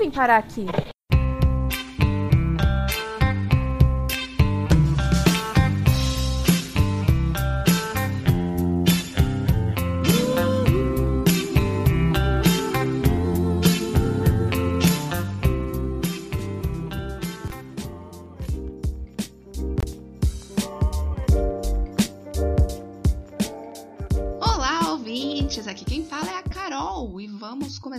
vim 0.00 0.10
parar 0.10 0.38
aqui? 0.38 0.66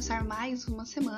começar 0.02 0.24
mais 0.24 0.68
uma 0.68 0.86
semana 0.86 1.11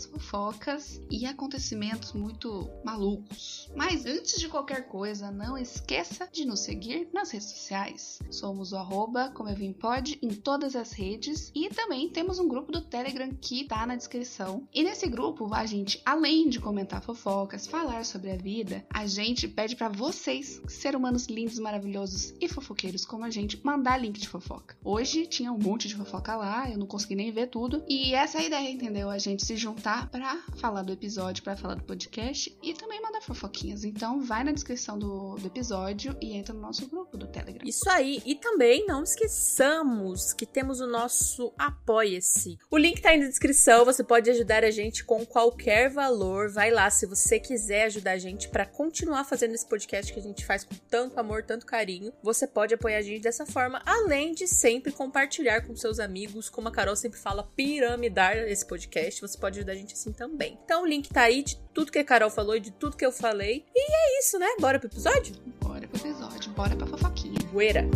muitas 0.00 0.06
fofocas 0.06 1.00
e 1.10 1.26
acontecimentos 1.26 2.12
muito 2.12 2.70
malucos. 2.84 3.70
Mas 3.74 4.06
antes 4.06 4.38
de 4.38 4.48
qualquer 4.48 4.86
coisa, 4.86 5.30
não 5.30 5.58
esqueça 5.58 6.28
de 6.32 6.44
nos 6.44 6.60
seguir 6.60 7.08
nas 7.12 7.30
redes 7.30 7.48
sociais. 7.48 8.18
Somos 8.30 8.72
o 8.72 8.76
arroba 8.76 9.30
como 9.34 9.48
eu 9.48 9.56
vim 9.56 9.72
pode 9.72 10.18
em 10.22 10.30
todas 10.30 10.76
as 10.76 10.92
redes 10.92 11.50
e 11.54 11.68
também 11.68 12.08
temos 12.08 12.38
um 12.38 12.48
grupo 12.48 12.72
do 12.72 12.80
Telegram 12.80 13.30
que 13.40 13.64
tá 13.64 13.86
na 13.86 13.96
descrição. 13.96 14.66
E 14.72 14.82
nesse 14.82 15.08
grupo, 15.08 15.52
a 15.52 15.66
gente, 15.66 16.00
além 16.04 16.48
de 16.48 16.60
comentar 16.60 17.02
fofocas, 17.02 17.66
falar 17.66 18.04
sobre 18.04 18.30
a 18.30 18.36
vida, 18.36 18.84
a 18.92 19.06
gente 19.06 19.48
pede 19.48 19.76
para 19.76 19.88
vocês, 19.88 20.60
ser 20.68 20.94
humanos 20.94 21.26
lindos, 21.26 21.58
maravilhosos 21.58 22.34
e 22.40 22.48
fofoqueiros 22.48 23.04
como 23.04 23.24
a 23.24 23.30
gente, 23.30 23.60
mandar 23.64 23.98
link 23.98 24.18
de 24.18 24.28
fofoca. 24.28 24.76
Hoje 24.84 25.26
tinha 25.26 25.52
um 25.52 25.58
monte 25.58 25.88
de 25.88 25.96
fofoca 25.96 26.36
lá, 26.36 26.70
eu 26.70 26.78
não 26.78 26.86
consegui 26.86 27.14
nem 27.14 27.32
ver 27.32 27.48
tudo. 27.48 27.82
E 27.88 28.14
essa 28.14 28.38
é 28.38 28.42
a 28.42 28.46
ideia, 28.46 28.70
entendeu? 28.70 29.10
A 29.10 29.18
gente 29.18 29.44
se 29.44 29.56
juntar 29.56 29.89
para 30.10 30.36
falar 30.56 30.82
do 30.82 30.92
episódio, 30.92 31.42
para 31.42 31.56
falar 31.56 31.74
do 31.74 31.84
podcast 31.84 32.56
e 32.62 32.72
também 32.74 33.00
fofoquinhas. 33.20 33.84
Então 33.84 34.20
vai 34.20 34.44
na 34.44 34.52
descrição 34.52 34.98
do, 34.98 35.36
do 35.36 35.46
episódio 35.46 36.16
e 36.20 36.36
entra 36.36 36.54
no 36.54 36.60
nosso 36.60 36.88
grupo 36.88 37.16
do 37.16 37.26
Telegram. 37.26 37.66
Isso 37.66 37.88
aí. 37.88 38.22
E 38.24 38.34
também 38.34 38.86
não 38.86 39.02
esqueçamos 39.02 40.32
que 40.32 40.46
temos 40.46 40.80
o 40.80 40.86
nosso 40.86 41.52
Apoia-se. 41.58 42.58
O 42.70 42.78
link 42.78 43.00
tá 43.00 43.10
aí 43.10 43.18
na 43.18 43.26
descrição. 43.26 43.84
Você 43.84 44.02
pode 44.02 44.30
ajudar 44.30 44.64
a 44.64 44.70
gente 44.70 45.04
com 45.04 45.24
qualquer 45.24 45.90
valor. 45.90 46.50
Vai 46.50 46.70
lá 46.70 46.90
se 46.90 47.06
você 47.06 47.38
quiser 47.38 47.84
ajudar 47.84 48.12
a 48.12 48.18
gente 48.18 48.48
para 48.48 48.66
continuar 48.66 49.24
fazendo 49.24 49.54
esse 49.54 49.68
podcast 49.68 50.12
que 50.12 50.18
a 50.18 50.22
gente 50.22 50.44
faz 50.44 50.64
com 50.64 50.74
tanto 50.88 51.18
amor, 51.18 51.42
tanto 51.42 51.66
carinho. 51.66 52.12
Você 52.22 52.46
pode 52.46 52.74
apoiar 52.74 52.98
a 52.98 53.02
gente 53.02 53.22
dessa 53.22 53.46
forma, 53.46 53.82
além 53.84 54.32
de 54.32 54.46
sempre 54.46 54.92
compartilhar 54.92 55.62
com 55.66 55.74
seus 55.76 55.98
amigos, 55.98 56.48
como 56.48 56.68
a 56.68 56.72
Carol 56.72 56.96
sempre 56.96 57.18
fala, 57.18 57.48
piramidar 57.56 58.36
esse 58.36 58.66
podcast, 58.66 59.20
você 59.20 59.38
pode 59.38 59.58
ajudar 59.58 59.72
a 59.72 59.76
gente 59.76 59.94
assim 59.94 60.12
também. 60.12 60.58
Então 60.64 60.82
o 60.82 60.86
link 60.86 61.08
tá 61.08 61.22
aí 61.22 61.42
de 61.42 61.56
tudo 61.72 61.92
que 61.92 61.98
a 61.98 62.04
Carol 62.04 62.30
falou 62.30 62.56
e 62.56 62.60
de 62.60 62.70
tudo 62.70 62.96
que 62.96 63.04
eu 63.04 63.12
falei. 63.12 63.64
E 63.74 63.92
é 63.92 64.20
isso, 64.20 64.38
né? 64.38 64.46
Bora 64.60 64.78
pro 64.78 64.88
episódio? 64.88 65.34
Bora 65.60 65.86
pro 65.86 66.00
episódio, 66.00 66.52
bora 66.52 66.76
pra 66.76 66.86
fofoquinha. 66.86 67.38
Bueira. 67.52 67.88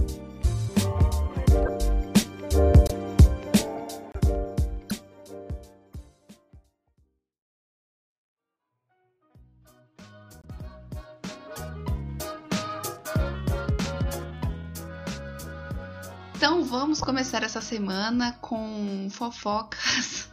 Então 16.37 16.63
vamos 16.63 17.01
começar 17.01 17.43
essa 17.43 17.63
semana 17.63 18.33
com 18.43 19.09
fofocas 19.11 20.29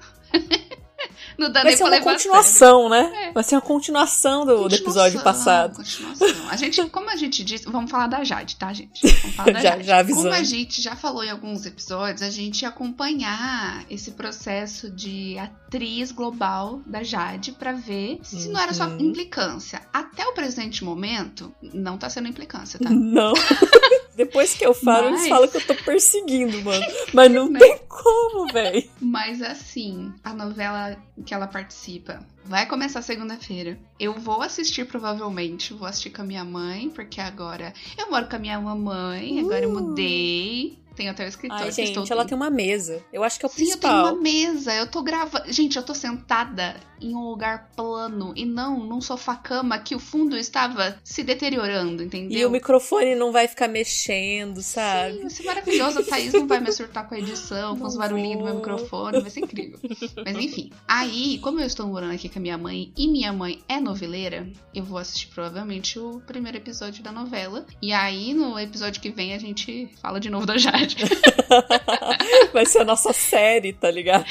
no 1.41 1.49
Dando 1.49 1.63
Vai 1.63 1.75
ser 1.75 1.83
uma 1.83 1.99
continuação, 1.99 2.87
né? 2.87 3.11
É. 3.27 3.31
Vai 3.31 3.43
ser 3.43 3.55
uma 3.55 3.61
continuação 3.61 4.45
do, 4.45 4.53
continuação, 4.53 4.67
do 4.67 4.75
episódio 4.75 5.21
passado. 5.21 5.75
Continuação. 5.75 6.27
A 6.49 6.55
gente, 6.55 6.89
como 6.89 7.09
a 7.09 7.15
gente 7.15 7.43
disse, 7.43 7.65
vamos 7.65 7.89
falar 7.89 8.07
da 8.07 8.23
Jade, 8.23 8.55
tá, 8.55 8.71
gente? 8.71 9.01
Vamos 9.01 9.35
falar 9.35 9.53
da 9.53 9.59
já, 9.59 9.69
Jade. 9.71 9.83
Já 9.83 9.97
avisando. 9.99 10.23
Como 10.23 10.35
a 10.35 10.43
gente 10.43 10.81
já 10.81 10.95
falou 10.95 11.23
em 11.23 11.29
alguns 11.29 11.65
episódios, 11.65 12.21
a 12.21 12.29
gente 12.29 12.61
ia 12.61 12.69
acompanhar 12.69 13.83
esse 13.89 14.11
processo 14.11 14.89
de 14.89 15.37
atriz 15.37 16.11
global 16.11 16.81
da 16.85 17.03
Jade 17.03 17.51
para 17.53 17.73
ver 17.73 18.19
se 18.21 18.47
uhum. 18.47 18.53
não 18.53 18.61
era 18.61 18.73
só 18.73 18.85
uhum. 18.85 18.99
implicância. 18.99 19.81
Até 19.91 20.25
o 20.27 20.33
presente 20.33 20.83
momento, 20.83 21.53
não 21.61 21.97
tá 21.97 22.09
sendo 22.09 22.27
implicância, 22.27 22.79
tá? 22.79 22.89
Não. 22.89 23.33
Depois 24.15 24.53
que 24.53 24.65
eu 24.65 24.73
falo, 24.73 25.11
Mas... 25.11 25.21
eles 25.21 25.29
falam 25.29 25.47
que 25.47 25.57
eu 25.57 25.67
tô 25.67 25.75
perseguindo, 25.75 26.61
mano. 26.63 26.85
Mas 27.13 27.31
não 27.31 27.49
né? 27.49 27.59
tem 27.59 27.77
como, 27.87 28.51
velho. 28.51 28.89
Mas 28.99 29.41
assim, 29.41 30.13
a 30.23 30.33
novela 30.33 30.97
que 31.25 31.33
ela 31.33 31.47
participa 31.47 32.25
vai 32.43 32.65
começar 32.65 33.01
segunda-feira. 33.01 33.79
Eu 33.99 34.13
vou 34.19 34.41
assistir 34.41 34.85
provavelmente, 34.85 35.73
vou 35.73 35.87
assistir 35.87 36.09
com 36.09 36.21
a 36.21 36.25
minha 36.25 36.43
mãe, 36.43 36.89
porque 36.89 37.21
agora 37.21 37.73
eu 37.97 38.09
moro 38.09 38.27
com 38.27 38.35
a 38.35 38.39
minha 38.39 38.59
mamãe, 38.59 39.41
uh. 39.41 39.45
agora 39.45 39.63
eu 39.63 39.69
uh. 39.69 39.73
mudei. 39.73 40.80
Tem 40.95 41.09
até 41.09 41.25
o 41.25 41.27
escritório. 41.27 41.65
Ai, 41.65 41.71
gente, 41.71 41.99
estou... 41.99 42.05
ela 42.09 42.25
tem 42.25 42.35
uma 42.35 42.49
mesa. 42.49 43.03
Eu 43.11 43.23
acho 43.23 43.39
que 43.39 43.45
é 43.45 43.47
o 43.47 43.51
Sim, 43.51 43.57
principal. 43.57 43.91
Sim, 43.91 43.97
eu 43.97 44.03
tenho 44.03 44.15
uma 44.15 44.21
mesa. 44.21 44.73
Eu 44.73 44.87
tô 44.87 45.01
gravando. 45.01 45.51
Gente, 45.51 45.77
eu 45.77 45.83
tô 45.83 45.93
sentada 45.93 46.75
em 46.99 47.15
um 47.15 47.29
lugar 47.29 47.71
plano 47.75 48.33
e 48.35 48.45
não 48.45 48.79
num 48.85 49.01
sofá-cama 49.01 49.79
que 49.79 49.95
o 49.95 49.99
fundo 49.99 50.37
estava 50.37 50.99
se 51.03 51.23
deteriorando, 51.23 52.03
entendeu? 52.03 52.37
E 52.37 52.45
o 52.45 52.49
microfone 52.49 53.15
não 53.15 53.31
vai 53.31 53.47
ficar 53.47 53.67
mexendo, 53.67 54.61
sabe? 54.61 55.15
Sim, 55.15 55.21
vai 55.21 55.29
ser 55.29 55.43
maravilhoso. 55.43 55.99
A 55.99 56.03
Thaís 56.03 56.33
não 56.33 56.47
vai 56.47 56.59
me 56.59 56.71
surtar 56.71 57.07
com 57.07 57.15
a 57.15 57.19
edição, 57.19 57.77
com 57.77 57.87
os 57.87 57.97
barulhinhos 57.97 58.39
do 58.39 58.45
meu 58.45 58.55
microfone, 58.55 59.21
vai 59.21 59.29
ser 59.29 59.39
incrível. 59.41 59.79
Mas 60.23 60.35
enfim. 60.37 60.71
Aí, 60.87 61.39
como 61.39 61.59
eu 61.59 61.65
estou 61.65 61.87
morando 61.87 62.13
aqui 62.13 62.29
com 62.29 62.37
a 62.37 62.41
minha 62.41 62.57
mãe 62.57 62.91
e 62.95 63.07
minha 63.07 63.33
mãe 63.33 63.61
é 63.67 63.79
noveleira, 63.79 64.47
eu 64.73 64.83
vou 64.83 64.99
assistir 64.99 65.27
provavelmente 65.27 65.97
o 65.97 66.21
primeiro 66.27 66.57
episódio 66.57 67.03
da 67.03 67.11
novela. 67.11 67.65
E 67.81 67.91
aí, 67.91 68.33
no 68.33 68.59
episódio 68.59 69.01
que 69.01 69.09
vem, 69.09 69.33
a 69.33 69.39
gente 69.39 69.89
fala 70.01 70.19
de 70.19 70.29
novo 70.29 70.45
da 70.45 70.57
Jade. 70.57 70.80
vai 72.53 72.65
ser 72.65 72.79
a 72.79 72.85
nossa 72.85 73.13
série, 73.13 73.73
tá 73.73 73.89
ligado? 73.89 74.25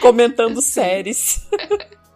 Comentando 0.00 0.60
séries. 0.62 1.46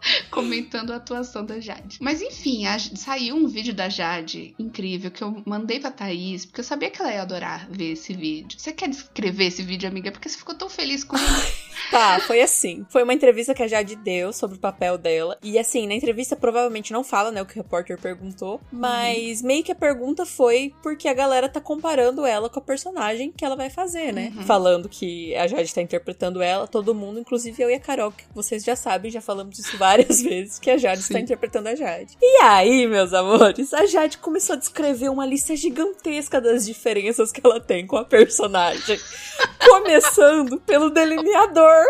comentando 0.30 0.92
a 0.92 0.96
atuação 0.96 1.44
da 1.44 1.60
Jade. 1.60 1.98
Mas 2.00 2.20
enfim, 2.20 2.66
a, 2.66 2.78
saiu 2.78 3.36
um 3.36 3.46
vídeo 3.46 3.74
da 3.74 3.88
Jade 3.88 4.54
incrível 4.58 5.10
que 5.10 5.22
eu 5.22 5.42
mandei 5.46 5.80
pra 5.80 5.90
Thaís, 5.90 6.44
porque 6.44 6.60
eu 6.60 6.64
sabia 6.64 6.90
que 6.90 7.00
ela 7.00 7.12
ia 7.12 7.22
adorar 7.22 7.68
ver 7.70 7.92
esse 7.92 8.12
vídeo. 8.12 8.58
Você 8.58 8.72
quer 8.72 8.88
descrever 8.88 9.46
esse 9.46 9.62
vídeo, 9.62 9.88
amiga? 9.88 10.10
Porque 10.10 10.28
você 10.28 10.38
ficou 10.38 10.54
tão 10.54 10.68
feliz 10.68 11.04
com 11.04 11.16
ele. 11.16 11.26
tá, 11.90 12.20
foi 12.20 12.40
assim. 12.40 12.84
Foi 12.88 13.02
uma 13.02 13.14
entrevista 13.14 13.54
que 13.54 13.62
a 13.62 13.68
Jade 13.68 13.96
deu 13.96 14.32
sobre 14.32 14.56
o 14.56 14.60
papel 14.60 14.98
dela. 14.98 15.38
E 15.42 15.58
assim, 15.58 15.86
na 15.86 15.94
entrevista 15.94 16.36
provavelmente 16.36 16.92
não 16.92 17.04
fala, 17.04 17.30
né, 17.30 17.42
o 17.42 17.46
que 17.46 17.58
o 17.58 17.62
repórter 17.62 17.98
perguntou. 17.98 18.60
Mas 18.70 19.40
uhum. 19.40 19.46
meio 19.46 19.64
que 19.64 19.72
a 19.72 19.76
pergunta 19.76 20.26
foi 20.26 20.74
porque 20.82 21.08
a 21.08 21.14
galera 21.14 21.48
tá 21.48 21.60
comparando 21.60 22.26
ela 22.26 22.48
com 22.48 22.58
a 22.58 22.62
personagem 22.62 23.32
que 23.32 23.44
ela 23.44 23.56
vai 23.56 23.70
fazer, 23.70 24.12
né? 24.12 24.32
Uhum. 24.36 24.42
Falando 24.42 24.88
que 24.88 25.34
a 25.36 25.46
Jade 25.46 25.74
tá 25.74 25.82
interpretando 25.82 26.42
ela, 26.42 26.66
todo 26.66 26.94
mundo, 26.94 27.20
inclusive 27.20 27.62
eu 27.62 27.70
e 27.70 27.74
a 27.74 27.80
Carol, 27.80 28.12
que 28.12 28.24
vocês 28.34 28.64
já 28.64 28.76
sabem, 28.76 29.10
já 29.10 29.20
falamos 29.20 29.56
disso 29.56 29.76
várias 29.76 29.91
várias 29.92 30.20
vezes 30.22 30.58
que 30.58 30.70
a 30.70 30.78
Jade 30.78 31.02
Sim. 31.02 31.12
está 31.12 31.20
interpretando 31.20 31.68
a 31.68 31.74
Jade. 31.74 32.16
E 32.20 32.42
aí, 32.42 32.86
meus 32.86 33.12
amores, 33.12 33.72
a 33.74 33.86
Jade 33.86 34.18
começou 34.18 34.54
a 34.54 34.58
descrever 34.58 35.08
uma 35.10 35.26
lista 35.26 35.54
gigantesca 35.54 36.40
das 36.40 36.66
diferenças 36.66 37.30
que 37.30 37.40
ela 37.44 37.60
tem 37.60 37.86
com 37.86 37.96
a 37.96 38.04
personagem. 38.04 38.98
Começando 39.68 40.58
pelo 40.60 40.90
delineador. 40.90 41.84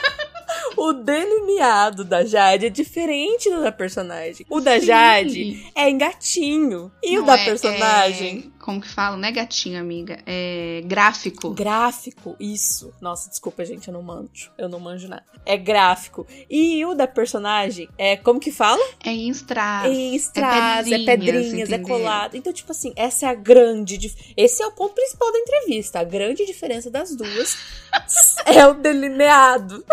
o 0.76 0.92
delineado 0.92 2.04
da 2.04 2.24
Jade 2.24 2.66
é 2.66 2.70
diferente 2.70 3.50
do 3.50 3.62
da 3.62 3.72
personagem. 3.72 4.46
O 4.48 4.60
da 4.60 4.78
Sim. 4.80 4.86
Jade 4.86 5.72
é 5.74 5.88
em 5.88 5.98
gatinho. 5.98 6.90
E 7.02 7.16
Não 7.16 7.22
o 7.22 7.26
da 7.26 7.38
é, 7.38 7.44
personagem. 7.44 8.52
Como 8.66 8.80
que 8.80 8.88
fala? 8.88 9.16
Não 9.16 9.28
é 9.28 9.30
gatinho, 9.30 9.80
amiga. 9.80 10.18
É 10.26 10.82
gráfico. 10.84 11.50
Gráfico, 11.50 12.34
isso. 12.40 12.92
Nossa, 13.00 13.30
desculpa, 13.30 13.64
gente, 13.64 13.86
eu 13.86 13.94
não 13.94 14.02
manjo. 14.02 14.50
Eu 14.58 14.68
não 14.68 14.80
manjo 14.80 15.06
nada. 15.06 15.22
É 15.46 15.56
gráfico. 15.56 16.26
E 16.50 16.84
o 16.84 16.92
da 16.92 17.06
personagem 17.06 17.88
é. 17.96 18.16
Como 18.16 18.40
que 18.40 18.50
fala? 18.50 18.84
É 19.04 19.10
em 19.10 19.28
strass. 19.30 19.86
É 19.86 19.92
em 19.92 20.16
strass, 20.16 20.90
é 20.90 20.98
pedrinhas, 20.98 21.06
é, 21.06 21.06
pedrinhas, 21.06 21.70
é 21.70 21.78
colado. 21.78 22.36
Então, 22.36 22.52
tipo 22.52 22.72
assim, 22.72 22.92
essa 22.96 23.26
é 23.26 23.28
a 23.28 23.34
grande. 23.34 23.96
Dif... 23.96 24.34
Esse 24.36 24.64
é 24.64 24.66
o 24.66 24.72
ponto 24.72 24.96
principal 24.96 25.30
da 25.30 25.38
entrevista. 25.38 26.00
A 26.00 26.04
grande 26.04 26.44
diferença 26.44 26.90
das 26.90 27.14
duas 27.14 27.56
é 28.46 28.66
o 28.66 28.74
delineado. 28.74 29.84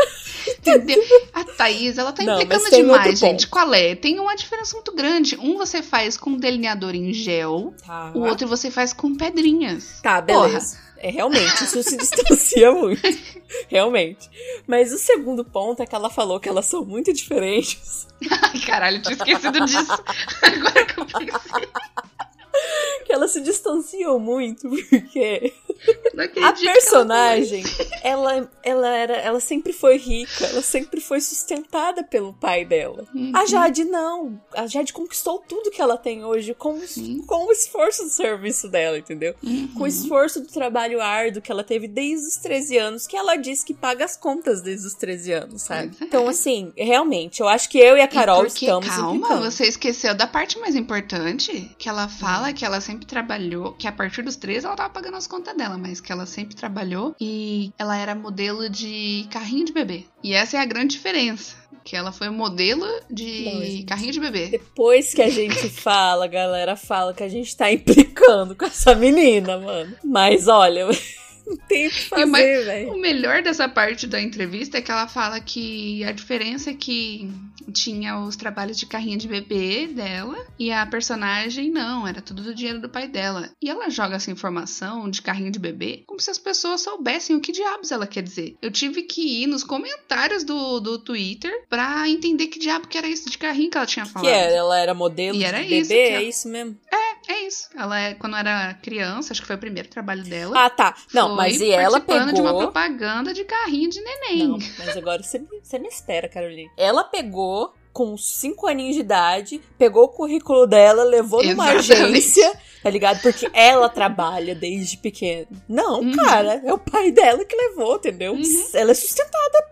Entendeu? 0.47 1.01
A 1.31 1.43
Thaís, 1.43 1.97
ela 1.97 2.11
tá 2.11 2.23
não, 2.23 2.41
implicando 2.41 2.69
demais, 2.71 3.19
gente. 3.19 3.47
Qual 3.47 3.71
é? 3.73 3.95
Tem 3.95 4.19
uma 4.19 4.35
diferença 4.35 4.73
muito 4.75 4.93
grande. 4.93 5.37
Um 5.39 5.57
você 5.57 5.83
faz 5.83 6.17
com 6.17 6.35
delineador 6.35 6.95
em 6.95 7.13
gel, 7.13 7.73
tá. 7.85 8.11
o 8.15 8.21
outro 8.21 8.47
você 8.47 8.62
faz 8.71 8.93
com 8.93 9.15
pedrinhas. 9.15 9.99
Tá, 10.01 10.21
beleza. 10.21 10.77
Porra. 10.77 10.83
É, 11.03 11.09
realmente, 11.09 11.65
isso 11.65 11.83
se 11.83 11.97
distancia 11.97 12.71
muito. 12.71 13.01
Realmente. 13.67 14.29
Mas 14.65 14.93
o 14.93 14.97
segundo 14.97 15.43
ponto 15.43 15.83
é 15.83 15.85
que 15.85 15.93
ela 15.93 16.09
falou 16.09 16.39
que 16.39 16.47
elas 16.47 16.65
são 16.65 16.85
muito 16.85 17.11
diferentes. 17.11 18.07
Ai, 18.31 18.59
caralho, 18.61 19.01
tinha 19.01 19.15
esquecido 19.15 19.65
disso. 19.65 20.03
Agora 20.41 20.85
que 20.85 20.99
eu 20.99 21.05
pensei. 21.05 21.67
que 23.05 23.11
elas 23.11 23.31
se 23.31 23.41
distanciam 23.41 24.17
muito, 24.17 24.69
porque 24.69 25.53
a 26.43 26.53
personagem, 26.53 27.63
ela, 28.03 28.49
ela 28.63 28.89
era, 28.89 29.15
ela 29.15 29.39
sempre 29.39 29.73
foi 29.73 29.97
rica, 29.97 30.45
ela 30.45 30.61
sempre 30.61 31.01
foi 31.01 31.19
sustentada 31.21 32.03
pelo 32.03 32.33
pai 32.33 32.65
dela. 32.65 33.05
Uhum. 33.13 33.31
A 33.33 33.45
Jade 33.45 33.83
não. 33.83 34.41
A 34.53 34.67
Jade 34.67 34.93
conquistou 34.93 35.39
tudo 35.47 35.71
que 35.71 35.81
ela 35.81 35.97
tem 35.97 36.23
hoje 36.23 36.53
com, 36.53 36.79
com 37.25 37.47
o 37.47 37.51
esforço 37.51 38.03
do 38.03 38.09
serviço 38.09 38.69
dela, 38.69 38.97
entendeu? 38.97 39.35
Uhum. 39.43 39.69
Com 39.75 39.83
o 39.83 39.87
esforço 39.87 40.41
do 40.41 40.47
trabalho 40.47 41.01
árduo 41.01 41.41
que 41.41 41.51
ela 41.51 41.63
teve 41.63 41.87
desde 41.87 42.27
os 42.27 42.37
13 42.37 42.77
anos, 42.77 43.07
que 43.07 43.17
ela 43.17 43.35
diz 43.35 43.63
que 43.63 43.73
paga 43.73 44.05
as 44.05 44.15
contas 44.15 44.61
desde 44.61 44.87
os 44.87 44.93
13 44.93 45.31
anos, 45.31 45.61
sabe? 45.63 45.95
É. 45.99 46.03
Então, 46.03 46.27
assim, 46.27 46.71
realmente, 46.77 47.41
eu 47.41 47.47
acho 47.47 47.69
que 47.69 47.79
eu 47.79 47.97
e 47.97 48.01
a 48.01 48.07
Carol 48.07 48.43
e 48.43 48.47
porque, 48.47 48.65
estamos 48.65 48.87
calma, 48.87 49.15
implicando. 49.15 49.51
você 49.51 49.65
esqueceu 49.65 50.15
da 50.15 50.27
parte 50.27 50.59
mais 50.59 50.75
importante, 50.75 51.75
que 51.77 51.89
ela 51.89 52.07
fala 52.07 52.49
hum. 52.49 52.53
que 52.53 52.65
ela 52.65 52.79
sempre 52.81 53.05
trabalhou, 53.05 53.73
que 53.73 53.87
a 53.87 53.91
partir 53.91 54.21
dos 54.21 54.35
13 54.35 54.65
ela 54.65 54.75
tava 54.75 54.89
pagando 54.89 55.17
as 55.17 55.27
contas 55.27 55.55
dela, 55.55 55.62
mas 55.69 56.01
que 56.01 56.11
ela 56.11 56.25
sempre 56.25 56.55
trabalhou 56.55 57.15
e 57.19 57.71
ela 57.77 57.97
era 57.97 58.15
modelo 58.15 58.69
de 58.69 59.27
carrinho 59.31 59.65
de 59.65 59.73
bebê. 59.73 60.05
E 60.23 60.33
essa 60.33 60.57
é 60.57 60.59
a 60.59 60.65
grande 60.65 60.95
diferença 60.95 61.63
que 61.83 61.95
ela 61.95 62.11
foi 62.11 62.29
modelo 62.29 62.85
de 63.09 63.83
carrinho 63.87 64.13
de 64.13 64.19
bebê. 64.19 64.47
Depois 64.47 65.13
que 65.13 65.21
a 65.21 65.29
gente 65.29 65.67
fala, 65.69 66.25
a 66.25 66.29
galera 66.29 66.75
fala 66.75 67.13
que 67.13 67.23
a 67.23 67.27
gente 67.27 67.55
tá 67.55 67.71
implicando 67.71 68.55
com 68.55 68.65
essa 68.65 68.95
menina, 68.95 69.57
mano. 69.57 69.95
Mas 70.03 70.47
olha, 70.47 70.87
não 71.45 71.57
tem 71.67 71.87
o 71.87 71.91
que 71.91 72.01
fazer, 72.03 72.65
velho. 72.65 72.93
O 72.93 72.99
melhor 72.99 73.41
dessa 73.41 73.67
parte 73.67 74.07
da 74.07 74.21
entrevista 74.21 74.77
é 74.77 74.81
que 74.81 74.91
ela 74.91 75.07
fala 75.07 75.39
que 75.39 76.03
a 76.05 76.11
diferença 76.11 76.69
é 76.69 76.73
que 76.73 77.29
tinha 77.71 78.19
os 78.19 78.35
trabalhos 78.35 78.77
de 78.77 78.85
carrinho 78.85 79.17
de 79.17 79.27
bebê 79.27 79.87
dela 79.87 80.37
e 80.57 80.71
a 80.71 80.85
personagem 80.85 81.69
não, 81.69 82.07
era 82.07 82.21
tudo 82.21 82.43
do 82.43 82.55
dinheiro 82.55 82.81
do 82.81 82.89
pai 82.89 83.07
dela. 83.07 83.49
E 83.61 83.69
ela 83.69 83.89
joga 83.89 84.15
essa 84.15 84.31
informação 84.31 85.09
de 85.09 85.21
carrinho 85.21 85.51
de 85.51 85.59
bebê 85.59 86.03
como 86.05 86.19
se 86.19 86.29
as 86.29 86.37
pessoas 86.37 86.81
soubessem 86.81 87.35
o 87.35 87.39
que 87.41 87.51
diabos 87.51 87.91
ela 87.91 88.07
quer 88.07 88.23
dizer. 88.23 88.55
Eu 88.61 88.71
tive 88.71 89.03
que 89.03 89.43
ir 89.43 89.47
nos 89.47 89.63
comentários 89.63 90.43
do, 90.43 90.79
do 90.79 90.99
Twitter 90.99 91.65
pra 91.69 92.07
entender 92.09 92.47
que 92.47 92.59
diabo 92.59 92.87
que 92.87 92.97
era 92.97 93.07
isso 93.07 93.29
de 93.29 93.37
carrinho 93.37 93.69
que 93.69 93.77
ela 93.77 93.87
tinha 93.87 94.05
falado. 94.05 94.29
Que 94.29 94.35
era? 94.35 94.53
Ela 94.53 94.79
era 94.79 94.93
modelo 94.93 95.35
e 95.35 95.39
de 95.39 95.45
era 95.45 95.59
bebê? 95.59 95.77
Isso 95.77 95.93
é 95.93 96.23
isso 96.23 96.47
mesmo? 96.49 96.77
É, 96.91 97.12
é 97.27 97.47
isso. 97.47 97.69
Ela 97.75 97.99
é, 97.99 98.13
quando 98.13 98.35
era 98.35 98.73
criança, 98.75 99.33
acho 99.33 99.41
que 99.41 99.47
foi 99.47 99.55
o 99.55 99.59
primeiro 99.59 99.89
trabalho 99.89 100.23
dela. 100.23 100.65
Ah, 100.65 100.69
tá. 100.69 100.95
Não, 101.13 101.35
mas 101.35 101.59
e 101.59 101.71
ela 101.71 101.99
pegou... 101.99 102.33
de 102.33 102.41
uma 102.41 102.57
propaganda 102.57 103.33
de 103.33 103.43
carrinho 103.43 103.89
de 103.89 104.01
neném. 104.01 104.47
Não, 104.47 104.57
mas 104.79 104.97
agora 104.97 105.21
você, 105.21 105.43
você 105.61 105.79
me 105.79 105.87
espera, 105.87 106.27
Carolina. 106.27 106.71
Ela 106.77 107.03
pegou 107.03 107.73
com 107.93 108.17
5 108.17 108.67
aninhos 108.67 108.95
de 108.95 109.01
idade, 109.01 109.61
pegou 109.77 110.05
o 110.05 110.09
currículo 110.09 110.65
dela, 110.65 111.03
levou 111.03 111.43
numa 111.43 111.65
agência, 111.73 112.51
tá 112.81 112.89
ligado? 112.89 113.21
Porque 113.21 113.49
ela 113.53 113.87
trabalha 113.87 114.55
desde 114.55 114.97
pequena. 114.97 115.47
Não, 115.69 116.01
uhum. 116.01 116.11
cara, 116.11 116.61
é 116.65 116.73
o 116.73 116.79
pai 116.79 117.11
dela 117.11 117.45
que 117.45 117.55
levou, 117.55 117.97
entendeu? 117.97 118.33
Uhum. 118.33 118.69
Ela 118.73 118.91
é 118.91 118.95
sustentada, 118.95 119.69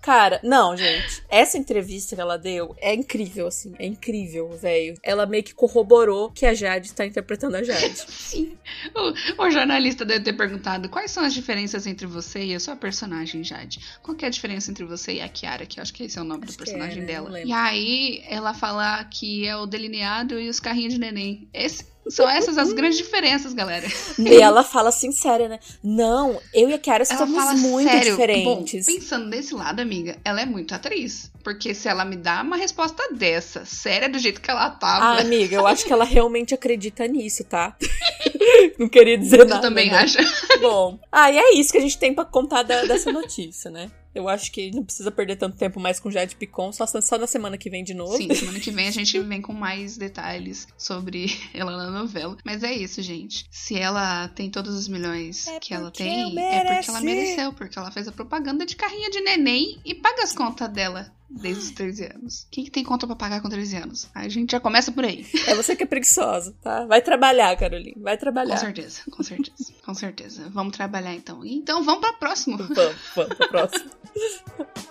Cara, 0.00 0.40
não, 0.42 0.76
gente. 0.76 1.22
Essa 1.28 1.58
entrevista 1.58 2.14
que 2.14 2.20
ela 2.20 2.36
deu 2.36 2.74
é 2.78 2.94
incrível, 2.94 3.46
assim. 3.46 3.74
É 3.78 3.86
incrível, 3.86 4.48
velho. 4.50 4.94
Ela 5.02 5.26
meio 5.26 5.42
que 5.42 5.54
corroborou 5.54 6.30
que 6.30 6.46
a 6.46 6.54
Jade 6.54 6.92
tá 6.92 7.06
interpretando 7.06 7.56
a 7.56 7.62
Jade. 7.62 7.98
Sim. 8.10 8.56
O, 8.94 9.44
o, 9.44 9.50
jornalista 9.50 10.04
deve 10.04 10.24
ter 10.24 10.32
perguntado 10.32 10.88
quais 10.88 11.10
são 11.10 11.24
as 11.24 11.34
diferenças 11.34 11.86
entre 11.86 12.06
você 12.06 12.44
e 12.44 12.54
a 12.54 12.60
sua 12.60 12.76
personagem, 12.76 13.42
Jade. 13.42 13.80
Qual 14.02 14.16
que 14.16 14.24
é 14.24 14.28
a 14.28 14.30
diferença 14.30 14.70
entre 14.70 14.84
você 14.84 15.14
e 15.14 15.20
a 15.20 15.28
Kiara, 15.28 15.66
que 15.66 15.80
eu 15.80 15.82
acho 15.82 15.92
que 15.92 16.04
esse 16.04 16.18
é 16.18 16.22
o 16.22 16.24
nome 16.24 16.44
acho 16.44 16.52
do 16.52 16.58
personagem 16.58 17.02
é, 17.02 17.06
dela. 17.06 17.40
E 17.40 17.52
aí 17.52 18.22
ela 18.28 18.54
fala 18.54 19.04
que 19.04 19.46
é 19.46 19.56
o 19.56 19.66
delineado 19.66 20.38
e 20.38 20.48
os 20.48 20.60
carrinhos 20.60 20.94
de 20.94 21.00
neném. 21.00 21.48
Esse, 21.52 21.84
são 22.08 22.28
essas 22.28 22.56
as 22.58 22.72
grandes 22.72 22.98
diferenças, 22.98 23.52
galera. 23.52 23.86
E 24.18 24.36
ela 24.36 24.62
fala 24.62 24.90
sincera, 24.90 25.48
né? 25.48 25.58
Não, 25.82 26.40
eu 26.54 26.68
e 26.68 26.74
a 26.74 26.78
Kiara 26.78 27.04
somos 27.04 27.60
muito 27.60 27.90
sério. 27.90 28.12
diferentes. 28.12 28.86
Bom, 28.86 28.94
pensando 28.94 29.30
desse 29.30 29.54
lado, 29.54 29.80
amiga, 29.80 30.16
ela 30.24 30.40
é 30.40 30.46
muito 30.46 30.74
atriz. 30.74 31.30
Porque 31.42 31.74
se 31.74 31.88
ela 31.88 32.04
me 32.04 32.16
dá 32.16 32.42
uma 32.42 32.56
resposta 32.56 33.02
dessa, 33.14 33.64
séria 33.64 34.08
do 34.08 34.18
jeito 34.18 34.40
que 34.40 34.50
ela 34.50 34.70
tava. 34.70 35.04
Ah, 35.04 35.20
amiga, 35.20 35.56
eu 35.56 35.66
acho 35.66 35.84
que 35.84 35.92
ela 35.92 36.04
realmente 36.04 36.52
acredita 36.52 37.06
nisso, 37.06 37.44
tá? 37.44 37.76
Não 38.78 38.88
queria 38.88 39.16
dizer 39.16 39.38
nada. 39.38 39.56
Eu 39.56 39.60
também 39.60 39.90
né? 39.90 39.98
acho. 39.98 40.18
Bom, 40.60 40.98
ah, 41.10 41.30
e 41.30 41.38
é 41.38 41.54
isso 41.54 41.72
que 41.72 41.78
a 41.78 41.80
gente 41.80 41.98
tem 41.98 42.12
pra 42.14 42.24
contar 42.24 42.64
da, 42.64 42.84
dessa 42.84 43.10
notícia, 43.12 43.70
né? 43.70 43.90
Eu 44.18 44.28
acho 44.28 44.50
que 44.50 44.72
não 44.72 44.84
precisa 44.84 45.12
perder 45.12 45.36
tanto 45.36 45.56
tempo 45.56 45.78
mais 45.78 46.00
com 46.00 46.10
Jade 46.10 46.34
Picon, 46.34 46.72
só, 46.72 46.84
só 46.86 47.16
na 47.16 47.26
semana 47.28 47.56
que 47.56 47.70
vem 47.70 47.84
de 47.84 47.94
novo. 47.94 48.16
Sim, 48.16 48.34
semana 48.34 48.58
que 48.58 48.72
vem 48.72 48.88
a 48.88 48.90
gente 48.90 49.16
vem 49.20 49.40
com 49.40 49.52
mais 49.52 49.96
detalhes 49.96 50.66
sobre 50.76 51.26
ela 51.54 51.76
na 51.76 51.88
novela. 51.88 52.36
Mas 52.44 52.64
é 52.64 52.72
isso, 52.72 53.00
gente. 53.00 53.46
Se 53.48 53.76
ela 53.76 54.26
tem 54.28 54.50
todos 54.50 54.74
os 54.74 54.88
milhões 54.88 55.46
é 55.46 55.60
que 55.60 55.72
ela 55.72 55.92
tem, 55.92 56.36
é 56.36 56.74
porque 56.74 56.90
ela 56.90 57.00
mereceu, 57.00 57.52
porque 57.52 57.78
ela 57.78 57.92
fez 57.92 58.08
a 58.08 58.12
propaganda 58.12 58.66
de 58.66 58.74
carrinho 58.74 59.08
de 59.08 59.20
neném 59.20 59.78
e 59.84 59.94
paga 59.94 60.24
as 60.24 60.32
contas 60.32 60.68
dela 60.68 61.12
desde 61.30 61.62
os 61.62 61.70
13 61.70 62.04
anos. 62.06 62.46
Quem 62.50 62.64
que 62.64 62.70
tem 62.70 62.82
conta 62.82 63.06
pra 63.06 63.14
pagar 63.14 63.40
com 63.40 63.48
13 63.48 63.76
anos? 63.76 64.10
A 64.14 64.28
gente 64.28 64.50
já 64.50 64.58
começa 64.58 64.90
por 64.90 65.04
aí. 65.04 65.26
É 65.46 65.54
você 65.54 65.76
que 65.76 65.82
é 65.82 65.86
preguiçosa, 65.86 66.54
tá? 66.62 66.86
Vai 66.86 67.02
trabalhar, 67.02 67.56
Caroline. 67.56 67.94
Vai 68.00 68.16
trabalhar. 68.16 68.54
Com 68.54 68.60
certeza, 68.60 69.02
com 69.10 69.22
certeza. 69.22 69.72
Com 69.88 69.94
certeza. 69.94 70.50
Vamos 70.50 70.76
trabalhar 70.76 71.14
então. 71.14 71.42
Então 71.42 71.82
vamos 71.82 72.02
pra 72.02 72.12
próximo. 72.12 72.58
Vamos, 72.58 72.76
vamos 73.16 73.34
pra 73.36 73.48
próximo. 73.48 73.90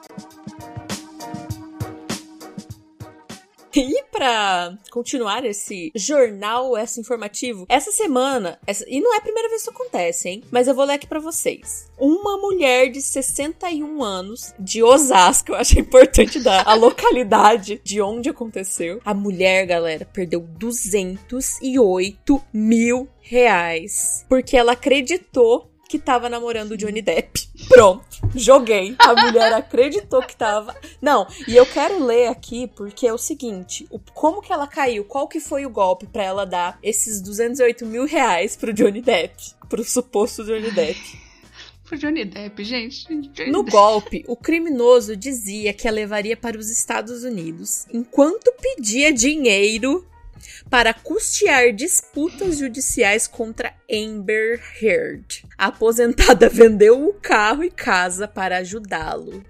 E 3.76 4.04
para 4.10 4.78
continuar 4.90 5.44
esse 5.44 5.90
jornal, 5.94 6.76
esse 6.78 7.00
informativo, 7.00 7.66
essa 7.68 7.90
semana, 7.90 8.58
essa, 8.66 8.84
e 8.88 9.00
não 9.00 9.14
é 9.14 9.18
a 9.18 9.20
primeira 9.20 9.48
vez 9.48 9.62
que 9.62 9.70
isso 9.70 9.76
acontece, 9.76 10.28
hein? 10.28 10.44
Mas 10.50 10.68
eu 10.68 10.74
vou 10.74 10.84
ler 10.84 10.94
aqui 10.94 11.06
para 11.06 11.18
vocês. 11.18 11.90
Uma 11.98 12.38
mulher 12.38 12.90
de 12.90 13.02
61 13.02 14.02
anos, 14.02 14.54
de 14.58 14.82
Osasco, 14.82 15.50
eu 15.52 15.56
acho 15.56 15.78
importante 15.78 16.40
dar 16.40 16.66
a 16.66 16.74
localidade 16.74 17.80
de 17.82 18.00
onde 18.00 18.28
aconteceu. 18.28 19.00
A 19.04 19.12
mulher, 19.12 19.66
galera, 19.66 20.04
perdeu 20.04 20.40
208 20.40 22.44
mil 22.52 23.08
reais. 23.20 24.24
Porque 24.28 24.56
ela 24.56 24.72
acreditou 24.72 25.73
que 25.94 25.98
tava 26.00 26.28
namorando 26.28 26.72
o 26.72 26.76
Johnny 26.76 27.00
Depp. 27.00 27.48
Pronto, 27.68 28.04
joguei. 28.34 28.96
A 28.98 29.14
mulher 29.14 29.52
acreditou 29.52 30.20
que 30.22 30.34
tava. 30.34 30.74
Não, 31.00 31.24
e 31.46 31.54
eu 31.54 31.64
quero 31.64 32.04
ler 32.04 32.26
aqui 32.26 32.66
porque 32.66 33.06
é 33.06 33.12
o 33.12 33.18
seguinte: 33.18 33.86
o, 33.90 34.00
como 34.12 34.42
que 34.42 34.52
ela 34.52 34.66
caiu? 34.66 35.04
Qual 35.04 35.28
que 35.28 35.38
foi 35.38 35.64
o 35.64 35.70
golpe 35.70 36.08
para 36.08 36.24
ela 36.24 36.44
dar 36.44 36.80
esses 36.82 37.20
208 37.20 37.86
mil 37.86 38.06
reais 38.06 38.56
pro 38.56 38.72
Johnny 38.72 39.00
Depp? 39.00 39.36
Pro 39.68 39.84
suposto 39.84 40.42
Johnny 40.42 40.72
Depp. 40.72 40.98
Pro 41.84 41.98
Johnny 41.98 42.24
Depp, 42.24 42.64
gente. 42.64 43.06
Johnny 43.06 43.52
no 43.52 43.62
Depp. 43.62 43.70
golpe, 43.70 44.24
o 44.26 44.34
criminoso 44.34 45.14
dizia 45.14 45.72
que 45.72 45.86
a 45.86 45.92
levaria 45.92 46.36
para 46.36 46.58
os 46.58 46.70
Estados 46.70 47.22
Unidos 47.22 47.86
enquanto 47.92 48.52
pedia 48.60 49.12
dinheiro 49.12 50.04
para 50.68 50.94
custear 50.94 51.72
disputas 51.72 52.58
judiciais 52.58 53.26
contra 53.26 53.74
Amber 53.90 54.62
Heard. 54.80 55.44
A 55.56 55.66
aposentada 55.66 56.48
vendeu 56.50 57.08
o 57.08 57.14
carro 57.14 57.64
e 57.64 57.70
casa 57.70 58.26
para 58.26 58.58
ajudá-lo. 58.58 59.42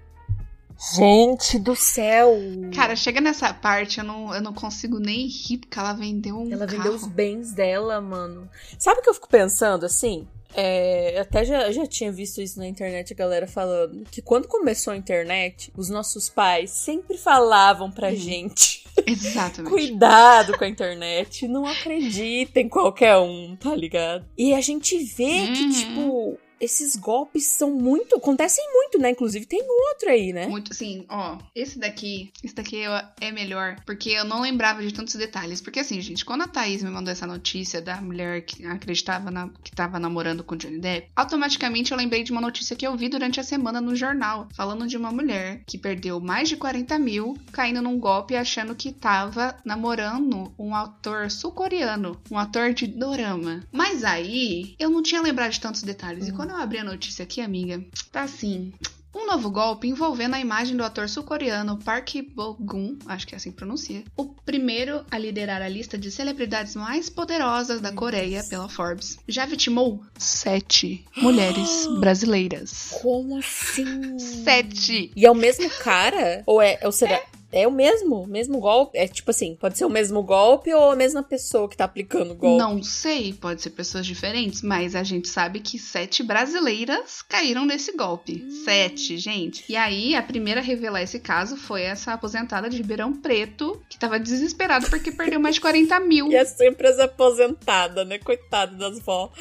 Gente 0.95 1.57
do 1.57 1.75
céu! 1.75 2.37
Cara, 2.75 2.95
chega 2.95 3.21
nessa 3.21 3.53
parte, 3.53 3.99
eu 3.99 4.03
não, 4.03 4.35
eu 4.35 4.41
não 4.41 4.53
consigo 4.53 4.99
nem 4.99 5.25
rir, 5.25 5.59
porque 5.59 5.79
ela 5.79 5.93
vendeu 5.93 6.37
um 6.37 6.51
Ela 6.51 6.65
carro. 6.65 6.77
vendeu 6.77 6.93
os 6.93 7.07
bens 7.07 7.53
dela, 7.53 8.01
mano. 8.01 8.49
Sabe 8.77 8.99
o 8.99 9.03
que 9.03 9.09
eu 9.09 9.13
fico 9.13 9.29
pensando, 9.29 9.85
assim? 9.85 10.27
É, 10.53 11.19
até 11.19 11.43
já, 11.43 11.71
já 11.71 11.85
tinha 11.85 12.11
visto 12.11 12.41
isso 12.41 12.59
na 12.59 12.67
internet, 12.67 13.11
a 13.11 13.15
galera 13.15 13.47
falando 13.47 14.05
que 14.09 14.21
quando 14.21 14.47
começou 14.47 14.93
a 14.93 14.97
internet, 14.97 15.71
os 15.75 15.89
nossos 15.89 16.29
pais 16.29 16.71
sempre 16.71 17.17
falavam 17.17 17.91
pra 17.91 18.09
uhum. 18.09 18.15
gente. 18.15 18.84
Exatamente. 19.05 19.71
Cuidado 19.71 20.57
com 20.57 20.63
a 20.63 20.67
internet, 20.67 21.47
não 21.47 21.65
acredita 21.65 22.59
em 22.59 22.69
qualquer 22.69 23.17
um, 23.17 23.55
tá 23.55 23.75
ligado? 23.75 24.25
E 24.37 24.53
a 24.53 24.61
gente 24.61 24.97
vê 24.97 25.23
uhum. 25.23 25.53
que, 25.53 25.69
tipo, 25.73 26.37
esses 26.59 26.95
golpes 26.95 27.47
são 27.47 27.71
muito. 27.71 28.15
acontecem 28.15 28.63
muito, 28.73 28.99
né? 28.99 29.11
Inclusive 29.11 29.45
tem 29.45 29.61
outro 29.61 30.09
aí, 30.09 30.33
né? 30.33 30.47
Muito, 30.47 30.71
assim, 30.71 31.05
ó. 31.09 31.37
Esse 31.53 31.79
daqui, 31.79 32.31
esse 32.43 32.55
daqui 32.55 32.81
é 33.19 33.31
melhor, 33.31 33.77
porque 33.85 34.09
eu 34.09 34.25
não 34.25 34.41
lembrava 34.41 34.81
de 34.81 34.93
tantos 34.93 35.15
detalhes. 35.15 35.61
Porque, 35.61 35.79
assim, 35.79 35.99
gente, 36.01 36.25
quando 36.25 36.43
a 36.43 36.47
Thaís 36.47 36.83
me 36.83 36.89
mandou 36.89 37.11
essa 37.11 37.27
notícia 37.27 37.81
da 37.81 38.01
mulher 38.01 38.41
que 38.41 38.65
acreditava 38.65 39.31
na, 39.31 39.49
que 39.63 39.71
tava 39.71 39.99
namorando 39.99 40.43
com 40.43 40.55
Johnny 40.55 40.79
Depp, 40.79 41.09
automaticamente 41.15 41.91
eu 41.91 41.97
lembrei 41.97 42.23
de 42.23 42.31
uma 42.31 42.41
notícia 42.41 42.75
que 42.75 42.85
eu 42.85 42.95
vi 42.95 43.09
durante 43.09 43.39
a 43.39 43.43
semana 43.43 43.81
no 43.81 43.95
jornal, 43.95 44.47
falando 44.53 44.87
de 44.87 44.97
uma 44.97 45.11
mulher 45.11 45.63
que 45.65 45.77
perdeu 45.77 46.19
mais 46.19 46.49
de 46.49 46.57
40 46.57 46.97
mil 46.99 47.37
caindo 47.51 47.81
num 47.81 47.99
golpe 47.99 48.35
achando 48.35 48.75
que 48.75 48.91
tava 48.91 49.55
namorando 49.63 50.53
um 50.57 50.75
ator 50.75 51.29
sul-coreano, 51.31 52.19
um 52.29 52.37
ator 52.37 52.73
de 52.73 52.87
dorama. 52.87 53.63
Mas 53.71 54.03
aí, 54.03 54.75
eu 54.79 54.89
não 54.89 55.01
tinha 55.01 55.21
lembrado 55.21 55.51
de 55.51 55.59
tantos 55.59 55.83
detalhes. 55.83 56.27
E 56.27 56.31
quando 56.31 56.44
quando 56.45 56.51
eu 56.51 56.63
abri 56.63 56.77
a 56.77 56.83
notícia 56.83 57.23
aqui, 57.23 57.41
amiga, 57.41 57.83
tá 58.11 58.21
assim. 58.21 58.71
Um 59.15 59.25
novo 59.25 59.49
golpe 59.49 59.87
envolvendo 59.87 60.35
a 60.35 60.39
imagem 60.39 60.77
do 60.77 60.83
ator 60.83 61.09
sul-coreano 61.09 61.79
Park 61.83 62.17
Bo-gum, 62.35 62.99
acho 63.07 63.25
que 63.25 63.33
é 63.33 63.37
assim 63.37 63.49
que 63.49 63.57
pronuncia, 63.57 64.03
o 64.15 64.25
primeiro 64.25 65.03
a 65.09 65.17
liderar 65.17 65.61
a 65.63 65.67
lista 65.67 65.97
de 65.97 66.11
celebridades 66.11 66.75
mais 66.75 67.09
poderosas 67.09 67.81
da 67.81 67.91
Coreia 67.91 68.43
pela 68.43 68.69
Forbes, 68.69 69.17
já 69.27 69.45
vitimou 69.47 70.03
sete 70.19 71.03
mulheres 71.17 71.87
brasileiras. 71.99 72.89
Como 73.01 73.39
assim? 73.39 74.19
Sete! 74.19 75.11
E 75.15 75.25
é 75.25 75.31
o 75.31 75.35
mesmo 75.35 75.67
cara? 75.79 76.43
Ou 76.45 76.61
é, 76.61 76.77
ou 76.83 76.91
será, 76.91 77.15
é 77.15 77.25
o 77.67 77.71
mesmo, 77.71 78.25
mesmo 78.27 78.59
golpe? 78.59 78.97
É 78.97 79.07
tipo 79.07 79.29
assim, 79.31 79.55
pode 79.55 79.77
ser 79.77 79.85
o 79.85 79.89
mesmo 79.89 80.23
golpe 80.23 80.73
ou 80.73 80.91
a 80.91 80.95
mesma 80.95 81.21
pessoa 81.21 81.69
que 81.69 81.77
tá 81.77 81.85
aplicando 81.85 82.31
o 82.31 82.35
golpe? 82.35 82.57
Não 82.57 82.81
sei, 82.81 83.33
pode 83.33 83.61
ser 83.61 83.69
pessoas 83.69 84.05
diferentes, 84.05 84.61
mas 84.61 84.95
a 84.95 85.03
gente 85.03 85.27
sabe 85.27 85.59
que 85.59 85.77
sete 85.77 86.23
brasileiras 86.23 87.21
caíram 87.21 87.65
nesse 87.65 87.95
golpe. 87.95 88.43
Hum. 88.43 88.63
Sete, 88.65 89.17
gente. 89.17 89.63
E 89.69 89.75
aí, 89.75 90.15
a 90.15 90.23
primeira 90.23 90.59
a 90.59 90.63
revelar 90.63 91.01
esse 91.01 91.19
caso 91.19 91.55
foi 91.55 91.83
essa 91.83 92.13
aposentada 92.13 92.69
de 92.69 92.77
Ribeirão 92.77 93.13
Preto, 93.13 93.81
que 93.89 93.99
tava 93.99 94.19
desesperada 94.19 94.89
porque 94.89 95.11
perdeu 95.11 95.39
mais 95.39 95.55
de 95.55 95.61
40 95.61 95.99
mil. 95.99 96.25
E 96.35 96.35
é 96.35 96.45
sempre 96.45 96.87
as 96.87 96.99
aposentada, 96.99 98.03
né? 98.03 98.17
Coitada 98.17 98.75
das 98.75 98.99
vó. 98.99 99.31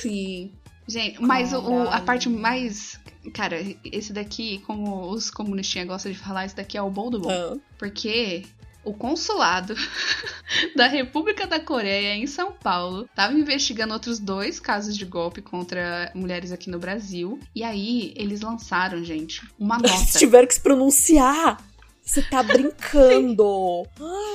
Sim. 0.00 0.50
Gente, 0.92 1.22
mas 1.22 1.52
o- 1.52 1.60
o- 1.60 1.88
a 1.88 2.00
parte 2.00 2.28
mais. 2.28 3.00
Cara, 3.32 3.56
esse 3.84 4.12
daqui, 4.12 4.58
como 4.66 5.08
os 5.10 5.30
comunistinhas 5.30 5.86
gostam 5.88 6.12
de 6.12 6.18
falar, 6.18 6.44
esse 6.44 6.56
daqui 6.56 6.76
é 6.76 6.82
o 6.82 6.90
bom 6.90 7.08
do 7.10 7.20
bom. 7.20 7.30
Ah, 7.30 7.56
Porque 7.78 8.42
o 8.84 8.92
consulado 8.92 9.74
da 10.76 10.88
República 10.88 11.46
da 11.46 11.60
Coreia 11.60 12.14
em 12.16 12.26
São 12.26 12.52
Paulo 12.52 13.04
estava 13.04 13.32
investigando 13.32 13.94
outros 13.94 14.18
dois 14.18 14.58
casos 14.58 14.96
de 14.96 15.04
golpe 15.04 15.40
contra 15.40 16.10
mulheres 16.14 16.50
aqui 16.52 16.68
no 16.68 16.78
Brasil. 16.80 17.38
E 17.54 17.62
aí 17.62 18.12
eles 18.16 18.40
lançaram, 18.40 19.04
gente, 19.04 19.40
uma 19.58 19.76
Eles 19.82 19.90
nota. 20.06 20.18
tiveram 20.18 20.46
que 20.48 20.54
se 20.54 20.60
pronunciar. 20.60 21.62
Você 22.04 22.20
tá 22.22 22.42
brincando. 22.42 23.86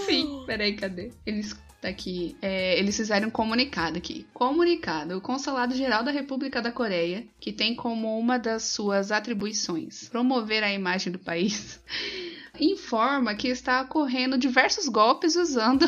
Sim, 0.06 0.44
peraí, 0.46 0.74
cadê? 0.76 1.12
Eles. 1.26 1.54
Tá 1.82 1.90
aqui. 1.90 2.36
É, 2.42 2.78
eles 2.80 2.98
fizeram 2.98 3.28
um 3.28 3.32
comunicado 3.32 3.98
aqui. 3.98 4.26
Comunicado. 4.34 5.16
O 5.18 5.22
Consulado 5.22 5.76
Geral 5.76 6.04
da 6.04 6.12
República 6.12 6.62
da 6.62 6.72
Coreia, 6.72 7.28
que 7.40 7.54
tem 7.54 7.76
como 7.76 8.18
uma 8.18 8.40
das 8.40 8.64
suas 8.64 9.12
atribuições 9.12 10.10
promover 10.10 10.64
a 10.64 10.74
imagem 10.74 11.14
do 11.14 11.20
país, 11.20 11.80
informa 12.60 13.36
que 13.36 13.48
está 13.48 13.82
ocorrendo 13.82 14.38
diversos 14.38 14.88
golpes 14.88 15.36
usando 15.36 15.88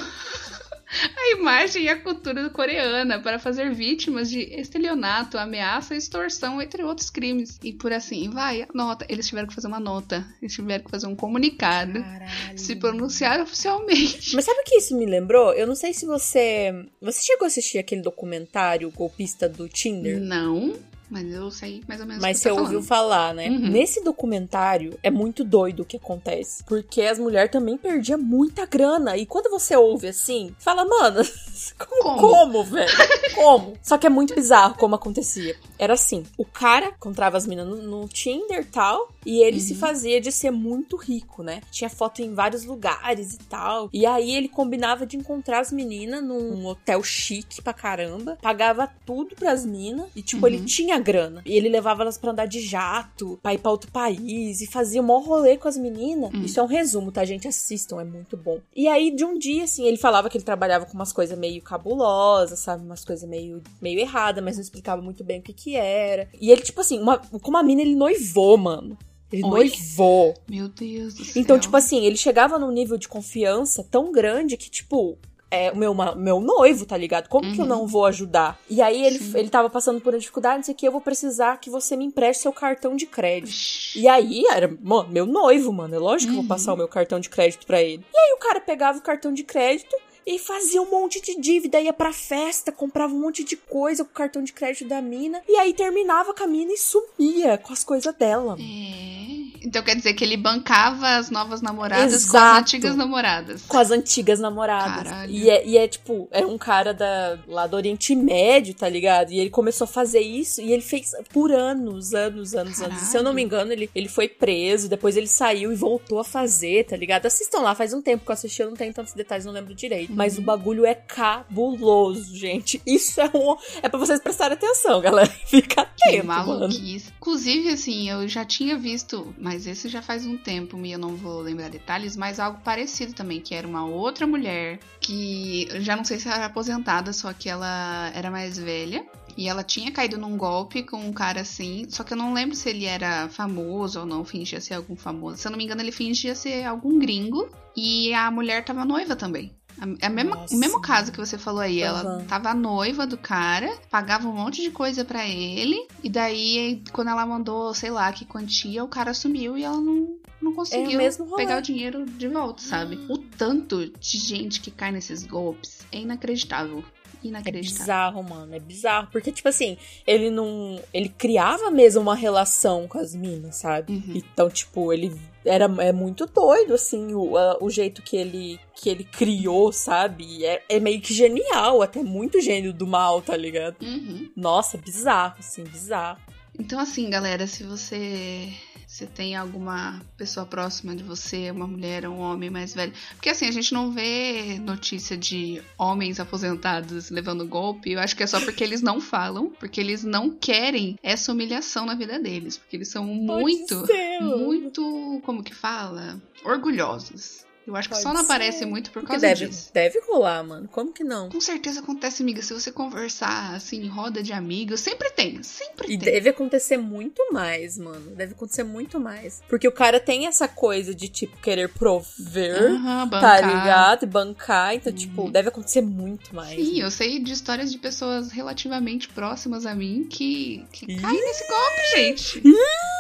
a 1.15 1.37
imagem 1.37 1.83
e 1.83 1.89
a 1.89 1.99
cultura 1.99 2.49
coreana 2.49 3.19
para 3.19 3.39
fazer 3.39 3.73
vítimas 3.73 4.29
de 4.29 4.41
estelionato, 4.59 5.37
ameaça, 5.37 5.95
extorsão, 5.95 6.61
entre 6.61 6.83
outros 6.83 7.09
crimes. 7.09 7.59
E 7.63 7.73
por 7.73 7.93
assim 7.93 8.29
vai, 8.29 8.63
a 8.63 8.67
nota. 8.73 9.05
Eles 9.07 9.27
tiveram 9.27 9.47
que 9.47 9.53
fazer 9.53 9.67
uma 9.67 9.79
nota. 9.79 10.25
Eles 10.41 10.53
tiveram 10.53 10.83
que 10.83 10.91
fazer 10.91 11.07
um 11.07 11.15
comunicado. 11.15 12.01
Caralho. 12.01 12.57
Se 12.57 12.75
pronunciar 12.75 13.39
oficialmente. 13.39 14.35
Mas 14.35 14.45
sabe 14.45 14.59
o 14.61 14.63
que 14.63 14.77
isso 14.77 14.97
me 14.97 15.05
lembrou? 15.05 15.53
Eu 15.53 15.67
não 15.67 15.75
sei 15.75 15.93
se 15.93 16.05
você. 16.05 16.85
Você 17.01 17.25
chegou 17.25 17.45
a 17.45 17.47
assistir 17.47 17.77
aquele 17.77 18.01
documentário 18.01 18.91
golpista 18.91 19.47
do 19.47 19.67
Tinder? 19.69 20.19
Não, 20.19 20.73
mas 21.09 21.31
eu 21.31 21.49
sei 21.51 21.81
mais 21.87 21.99
ou 22.01 22.07
menos 22.07 22.21
Mas 22.21 22.37
o 22.37 22.41
que 22.41 22.49
você 22.49 22.55
tá 22.55 22.61
ouviu 22.61 22.81
falando. 22.81 23.09
falar, 23.09 23.33
né? 23.33 23.49
Uhum. 23.49 23.69
Nesse 23.69 24.03
documentário 24.03 24.97
é 25.03 25.09
muito 25.09 25.43
doido 25.43 25.81
o 25.81 25.85
que 25.85 25.97
acontece. 25.97 26.63
Porque 26.65 27.01
as 27.01 27.17
mulheres 27.19 27.51
também 27.51 27.77
perdiam 27.77 28.19
muita 28.19 28.65
grana. 28.65 29.17
E 29.17 29.25
quando 29.25 29.49
você 29.49 29.75
ouve 29.75 30.07
assim, 30.07 30.55
fala, 30.59 30.85
mano, 30.85 31.21
como, 31.77 32.17
Como? 32.19 32.63
velho? 32.63 32.89
Como? 33.35 33.73
Só 33.81 33.97
que 33.97 34.07
é 34.07 34.09
muito 34.09 34.35
bizarro 34.35 34.75
como 34.75 34.95
acontecia. 34.95 35.55
Era 35.77 35.93
assim: 35.93 36.23
o 36.37 36.45
cara 36.45 36.87
encontrava 36.87 37.37
as 37.37 37.45
minas 37.47 37.67
no, 37.67 37.77
no 37.81 38.07
Tinder 38.07 38.61
e 38.61 38.65
tal. 38.65 39.09
E 39.25 39.43
ele 39.43 39.59
se 39.59 39.73
Uhum. 39.73 39.79
fazia 39.79 40.19
de 40.21 40.31
ser 40.31 40.49
muito 40.51 40.95
rico, 40.95 41.43
né? 41.43 41.61
Tinha 41.71 41.89
foto 41.89 42.21
em 42.21 42.33
vários 42.33 42.63
lugares 42.65 43.33
e 43.33 43.37
tal. 43.39 43.89
E 43.93 44.05
aí 44.05 44.33
ele 44.33 44.47
combinava 44.47 45.05
de 45.05 45.17
encontrar 45.17 45.59
as 45.59 45.71
meninas 45.71 46.23
num 46.23 46.65
hotel 46.65 47.03
chique 47.03 47.61
pra 47.61 47.73
caramba. 47.73 48.37
Pagava 48.41 48.89
tudo 49.05 49.35
pras 49.35 49.65
minas. 49.65 50.07
E, 50.15 50.21
tipo, 50.21 50.41
Uhum. 50.45 50.53
ele 50.53 50.65
tinha 50.65 50.98
grana. 50.99 51.41
E 51.45 51.55
ele 51.55 51.69
levava 51.69 52.01
elas 52.03 52.17
pra 52.17 52.31
andar 52.31 52.45
de 52.45 52.61
jato, 52.61 53.39
pra 53.41 53.53
ir 53.53 53.57
pra 53.57 53.71
outro 53.71 53.91
país. 53.91 54.61
E 54.61 54.67
fazia 54.67 55.01
um 55.01 55.05
maior 55.05 55.23
rolê 55.23 55.57
com 55.57 55.67
as 55.67 55.77
meninas. 55.77 56.31
Hum. 56.33 56.43
Isso 56.43 56.59
é 56.59 56.63
um 56.63 56.67
resumo, 56.67 57.11
tá, 57.11 57.23
gente? 57.25 57.47
Assistam, 57.47 57.99
é 57.99 58.03
muito 58.03 58.37
bom. 58.37 58.59
E 58.75 58.87
aí, 58.87 59.11
de 59.11 59.25
um 59.25 59.37
dia, 59.37 59.63
assim, 59.63 59.85
ele 59.85 59.97
falava 59.97 60.29
que 60.29 60.37
ele 60.37 60.43
trabalhava 60.45 60.85
com 60.85 60.93
umas 60.93 61.13
coisas 61.13 61.37
meio 61.37 61.61
cabulosas, 61.61 62.59
sabe? 62.59 62.83
Umas 62.83 63.03
coisas 63.03 63.27
meio, 63.27 63.61
meio 63.81 63.99
erradas, 63.99 64.43
mas 64.43 64.55
não 64.55 64.63
explicava 64.63 65.01
muito 65.01 65.23
bem 65.23 65.39
o 65.39 65.43
que 65.43 65.53
que 65.53 65.75
era. 65.75 66.27
E 66.39 66.51
ele, 66.51 66.61
tipo 66.61 66.81
assim, 66.81 66.99
uma, 66.99 67.17
com 67.17 67.49
uma 67.49 67.63
mina 67.63 67.81
ele 67.81 67.95
noivou, 67.95 68.57
mano. 68.57 68.97
Ele 69.31 69.43
Oi? 69.43 69.49
noivou. 69.49 70.33
Meu 70.49 70.67
Deus 70.67 71.13
do 71.13 71.23
céu. 71.23 71.41
Então, 71.41 71.59
tipo 71.59 71.75
assim, 71.77 72.03
ele 72.05 72.17
chegava 72.17 72.57
num 72.57 72.71
nível 72.71 72.97
de 72.97 73.07
confiança 73.07 73.83
tão 73.83 74.11
grande 74.11 74.57
que, 74.57 74.69
tipo, 74.69 75.17
é 75.51 75.71
o 75.71 75.75
meu, 75.75 75.93
meu 76.15 76.39
noivo, 76.39 76.85
tá 76.85 76.95
ligado? 76.95 77.27
Como 77.27 77.51
que 77.51 77.59
eu 77.59 77.63
Uhum. 77.63 77.69
não 77.69 77.87
vou 77.87 78.05
ajudar? 78.05 78.59
E 78.69 78.81
aí 78.81 79.03
ele, 79.03 79.19
Sim. 79.19 79.37
ele 79.37 79.49
tava 79.49 79.69
passando 79.69 79.99
por 79.99 80.13
uma 80.13 80.19
dificuldade, 80.19 80.57
não 80.57 80.63
sei 80.63 80.73
o 80.73 80.77
que, 80.77 80.87
eu 80.87 80.91
vou 80.91 81.01
precisar 81.01 81.57
que 81.59 81.69
você 81.69 81.95
me 81.95 82.05
empreste 82.05 82.41
seu 82.43 82.53
cartão 82.53 82.95
de 82.95 83.05
crédito. 83.05 83.55
E 83.95 84.07
aí, 84.07 84.43
era, 84.51 84.69
mano, 84.81 85.09
meu 85.09 85.25
noivo, 85.25 85.73
mano. 85.73 85.95
É 85.95 85.99
lógico 85.99 86.31
que 86.31 86.37
eu 86.37 86.41
Uhum. 86.41 86.47
vou 86.47 86.55
passar 86.55 86.73
o 86.73 86.77
meu 86.77 86.87
cartão 86.87 87.19
de 87.19 87.29
crédito 87.29 87.65
pra 87.65 87.81
ele. 87.81 88.05
E 88.13 88.17
aí 88.17 88.33
o 88.33 88.37
cara 88.37 88.59
pegava 88.59 88.97
o 88.97 89.01
cartão 89.01 89.33
de 89.33 89.43
crédito 89.43 89.95
e 90.29 90.37
fazia 90.37 90.79
um 90.79 90.91
monte 90.91 91.19
de 91.19 91.41
dívida, 91.41 91.81
ia 91.81 91.91
pra 91.91 92.13
festa, 92.13 92.71
comprava 92.71 93.11
um 93.11 93.19
monte 93.19 93.43
de 93.43 93.55
coisa 93.55 94.05
com 94.05 94.11
o 94.11 94.13
cartão 94.13 94.43
de 94.43 94.53
crédito 94.53 94.87
da 94.87 95.01
mina. 95.01 95.41
E 95.49 95.55
aí 95.55 95.73
terminava 95.73 96.35
com 96.35 96.43
a 96.43 96.47
mina 96.47 96.71
e 96.71 96.77
sumia 96.77 97.57
com 97.57 97.73
as 97.73 97.83
coisas 97.83 98.13
dela. 98.13 98.55
É. 98.59 99.39
Então 99.65 99.83
quer 99.83 99.95
dizer 99.95 100.13
que 100.13 100.23
ele 100.23 100.37
bancava 100.37 101.17
as 101.17 101.29
novas 101.29 101.61
namoradas 101.61 102.25
com 102.25 102.37
as 102.37 102.43
Exato. 102.43 102.59
antigas 102.59 102.95
namoradas. 102.95 103.61
Com 103.63 103.77
as 103.77 103.91
antigas 103.91 104.39
namoradas. 104.39 105.03
Caralho. 105.03 105.31
E 105.31 105.49
é, 105.49 105.67
e 105.67 105.77
é, 105.77 105.87
tipo, 105.87 106.27
é 106.31 106.45
um 106.45 106.57
cara 106.57 106.93
da, 106.93 107.39
lá 107.47 107.67
do 107.67 107.75
Oriente 107.75 108.15
Médio, 108.15 108.73
tá 108.73 108.87
ligado? 108.87 109.31
E 109.31 109.39
ele 109.39 109.49
começou 109.49 109.85
a 109.85 109.87
fazer 109.87 110.21
isso 110.21 110.61
e 110.61 110.71
ele 110.71 110.81
fez 110.81 111.11
por 111.33 111.51
anos, 111.51 112.13
anos, 112.13 112.53
anos, 112.53 112.81
anos. 112.81 112.99
Se 112.99 113.17
eu 113.17 113.23
não 113.23 113.33
me 113.33 113.41
engano, 113.41 113.71
ele, 113.71 113.89
ele 113.93 114.07
foi 114.07 114.27
preso, 114.27 114.87
depois 114.87 115.17
ele 115.17 115.27
saiu 115.27 115.71
e 115.71 115.75
voltou 115.75 116.19
a 116.19 116.23
fazer, 116.23 116.85
tá 116.85 116.95
ligado? 116.95 117.25
Assistam 117.25 117.59
lá, 117.59 117.75
faz 117.75 117.93
um 117.93 118.01
tempo 118.01 118.23
que 118.23 118.31
eu 118.31 118.33
assisti, 118.33 118.61
eu 118.61 118.69
não 118.69 118.77
tenho 118.77 118.93
tantos 118.93 119.13
detalhes, 119.13 119.45
não 119.45 119.53
lembro 119.53 119.73
direito. 119.73 120.13
Mas 120.19 120.37
o 120.37 120.41
bagulho 120.41 120.85
é 120.85 120.93
cabuloso, 120.93 122.35
gente. 122.35 122.81
Isso 122.85 123.21
é 123.21 123.31
um. 123.33 123.55
É 123.81 123.87
pra 123.87 123.97
vocês 123.97 124.19
prestarem 124.19 124.57
atenção, 124.57 124.99
galera. 124.99 125.29
Fica 125.47 125.85
Que 125.95 126.17
atento, 126.17 126.27
mano. 126.27 126.59
maluquice. 126.59 127.13
Inclusive, 127.17 127.69
assim, 127.69 128.09
eu 128.09 128.27
já 128.27 128.43
tinha 128.43 128.77
visto, 128.77 129.33
mas 129.37 129.65
esse 129.65 129.87
já 129.87 130.01
faz 130.01 130.25
um 130.25 130.35
tempo 130.35 130.77
e 130.85 130.91
eu 130.91 130.99
não 130.99 131.15
vou 131.15 131.39
lembrar 131.39 131.69
detalhes, 131.69 132.17
mas 132.17 132.37
algo 132.37 132.59
parecido 132.65 133.13
também, 133.13 133.39
que 133.39 133.55
era 133.55 133.65
uma 133.65 133.85
outra 133.85 134.27
mulher 134.27 134.79
que 134.99 135.69
já 135.79 135.95
não 135.95 136.03
sei 136.03 136.19
se 136.19 136.27
era 136.27 136.47
aposentada, 136.47 137.13
só 137.13 137.31
que 137.31 137.47
ela 137.47 138.11
era 138.13 138.29
mais 138.29 138.57
velha. 138.57 139.05
E 139.37 139.47
ela 139.47 139.63
tinha 139.63 139.89
caído 139.89 140.17
num 140.17 140.35
golpe 140.35 140.83
com 140.83 140.97
um 140.97 141.13
cara 141.13 141.39
assim, 141.39 141.85
só 141.87 142.03
que 142.03 142.11
eu 142.11 142.17
não 142.17 142.33
lembro 142.33 142.57
se 142.57 142.69
ele 142.69 142.83
era 142.83 143.29
famoso 143.29 144.01
ou 144.01 144.05
não, 144.05 144.25
fingia 144.25 144.59
ser 144.59 144.73
algum 144.73 144.97
famoso. 144.97 145.37
Se 145.37 145.47
eu 145.47 145.51
não 145.51 145.57
me 145.57 145.63
engano, 145.63 145.81
ele 145.81 145.93
fingia 145.93 146.35
ser 146.35 146.65
algum 146.65 146.99
gringo. 146.99 147.49
E 147.73 148.13
a 148.13 148.29
mulher 148.29 148.65
tava 148.65 148.83
noiva 148.83 149.15
também. 149.15 149.53
A, 149.77 150.07
a 150.07 150.09
mesma, 150.09 150.45
o 150.51 150.55
mesmo 150.57 150.81
caso 150.81 151.11
que 151.11 151.17
você 151.17 151.37
falou 151.37 151.61
aí, 151.61 151.81
ela 151.81 152.01
Aham. 152.01 152.25
tava 152.25 152.53
noiva 152.53 153.05
do 153.05 153.17
cara, 153.17 153.71
pagava 153.89 154.27
um 154.27 154.33
monte 154.33 154.61
de 154.61 154.71
coisa 154.71 155.05
pra 155.05 155.27
ele, 155.27 155.87
e 156.03 156.09
daí, 156.09 156.83
quando 156.91 157.09
ela 157.09 157.25
mandou, 157.25 157.73
sei 157.73 157.89
lá, 157.89 158.11
que 158.11 158.25
quantia, 158.25 158.83
o 158.83 158.87
cara 158.87 159.13
sumiu 159.13 159.57
e 159.57 159.63
ela 159.63 159.79
não, 159.79 160.17
não 160.41 160.53
conseguiu 160.53 160.97
mesmo 160.97 161.25
rolê. 161.25 161.43
pegar 161.43 161.59
o 161.59 161.61
dinheiro 161.61 162.05
de 162.05 162.27
volta, 162.27 162.61
sabe? 162.61 162.99
O 163.09 163.17
tanto 163.17 163.89
de 163.89 164.17
gente 164.17 164.59
que 164.59 164.71
cai 164.71 164.91
nesses 164.91 165.25
golpes 165.25 165.79
é 165.91 165.99
inacreditável. 165.99 166.83
É 167.23 167.27
Inacreditável. 167.27 167.79
bizarro, 167.79 168.23
mano. 168.23 168.55
É 168.55 168.59
bizarro. 168.59 169.07
Porque, 169.11 169.31
tipo 169.31 169.47
assim, 169.49 169.77
ele 170.07 170.29
não. 170.29 170.79
Ele 170.93 171.09
criava 171.09 171.69
mesmo 171.71 172.01
uma 172.01 172.15
relação 172.15 172.87
com 172.87 172.97
as 172.97 173.13
minas, 173.15 173.55
sabe? 173.57 173.91
Uhum. 173.93 174.13
Então, 174.15 174.49
tipo, 174.49 174.91
ele 174.93 175.15
era 175.45 175.65
é 175.79 175.91
muito 175.91 176.25
doido, 176.25 176.73
assim, 176.73 177.13
o, 177.13 177.37
a- 177.37 177.57
o 177.61 177.69
jeito 177.69 178.01
que 178.01 178.15
ele, 178.17 178.59
que 178.75 178.89
ele 178.89 179.03
criou, 179.03 179.71
sabe? 179.71 180.45
É, 180.45 180.63
é 180.69 180.79
meio 180.79 181.01
que 181.01 181.13
genial, 181.13 181.81
até 181.81 182.03
muito 182.03 182.39
gênio 182.41 182.71
do 182.73 182.85
mal, 182.87 183.21
tá 183.21 183.35
ligado? 183.35 183.75
Uhum. 183.81 184.29
Nossa, 184.35 184.77
bizarro, 184.77 185.35
assim, 185.39 185.63
bizarro. 185.63 186.19
Então, 186.59 186.77
assim, 186.79 187.09
galera, 187.09 187.47
se 187.47 187.63
você 187.63 188.49
se 188.89 189.05
tem 189.05 189.35
alguma 189.35 190.01
pessoa 190.17 190.47
próxima 190.47 190.95
de 190.95 191.03
você, 191.03 191.51
uma 191.51 191.67
mulher, 191.67 192.09
um 192.09 192.17
homem 192.17 192.49
mais 192.49 192.73
velho. 192.73 192.91
Porque 193.11 193.29
assim, 193.29 193.47
a 193.47 193.51
gente 193.51 193.71
não 193.71 193.91
vê 193.91 194.57
notícia 194.59 195.15
de 195.15 195.61
homens 195.77 196.19
aposentados 196.19 197.11
levando 197.11 197.45
golpe. 197.45 197.91
Eu 197.91 197.99
acho 197.99 198.15
que 198.15 198.23
é 198.23 198.27
só 198.27 198.41
porque 198.41 198.63
eles 198.63 198.81
não 198.81 198.99
falam, 198.99 199.51
porque 199.59 199.79
eles 199.79 200.03
não 200.03 200.31
querem 200.31 200.97
essa 201.03 201.31
humilhação 201.31 201.85
na 201.85 201.93
vida 201.93 202.17
deles. 202.17 202.57
Porque 202.57 202.77
eles 202.77 202.87
são 202.87 203.05
muito, 203.05 203.75
Pode 203.75 203.87
ser, 203.91 204.21
mano. 204.21 204.37
muito, 204.39 205.21
como 205.23 205.43
que 205.43 205.53
fala? 205.53 206.19
Orgulhosos. 206.43 207.45
Eu 207.69 207.75
acho 207.75 207.87
que 207.87 207.93
Pode 207.95 208.03
só 208.03 208.09
não 208.13 208.21
ser. 208.21 208.25
aparece 208.25 208.65
muito 208.65 208.89
por 208.91 209.01
Porque 209.01 209.13
causa 209.13 209.27
deve, 209.27 209.47
disso. 209.47 209.69
deve 209.73 209.99
rolar, 210.01 210.43
mano. 210.43 210.67
Como 210.71 210.91
que 210.91 211.03
não? 211.03 211.29
Com 211.29 211.39
certeza 211.39 211.79
acontece, 211.81 212.21
amiga. 212.23 212.41
Se 212.41 212.53
você 212.53 212.71
conversar 212.71 213.53
assim, 213.55 213.83
em 213.83 213.87
roda 213.87 214.21
de 214.23 214.33
amigos, 214.33 214.79
sempre 214.79 215.09
tem. 215.11 215.41
Sempre 215.43 215.93
E 215.93 215.97
tem. 215.97 216.11
deve 216.13 216.29
acontecer 216.29 216.77
muito 216.77 217.31
mais, 217.31 217.77
mano. 217.77 218.15
Deve 218.15 218.33
acontecer 218.33 218.63
muito 218.63 218.99
mais. 218.99 219.41
Porque 219.47 219.67
o 219.67 219.71
cara 219.71 219.99
tem 219.99 220.25
essa 220.27 220.47
coisa 220.47 220.93
de, 220.95 221.07
tipo, 221.07 221.37
querer 221.37 221.69
prover, 221.69 222.71
Aham, 222.71 223.07
tá 223.09 223.21
bancar. 223.21 223.47
ligado? 223.47 224.03
E 224.03 224.07
bancar. 224.07 224.75
Então, 224.75 224.91
Uhum. 224.91 224.97
tipo, 224.97 225.29
deve 225.31 225.49
acontecer 225.49 225.81
muito 225.81 226.35
mais. 226.35 226.55
Sim, 226.59 226.79
eu 226.81 226.89
sei 226.89 227.19
de 227.19 227.31
histórias 227.31 227.71
de 227.71 227.77
pessoas 227.77 228.31
relativamente 228.31 229.07
próximas 229.09 229.65
a 229.65 229.75
mim 229.75 230.07
que, 230.09 230.65
que 230.71 230.85
Ih. 230.91 230.97
caem 231.01 231.21
nesse 231.21 231.47
golpe, 231.47 231.81
gente. 231.95 232.41
Não 232.43 232.98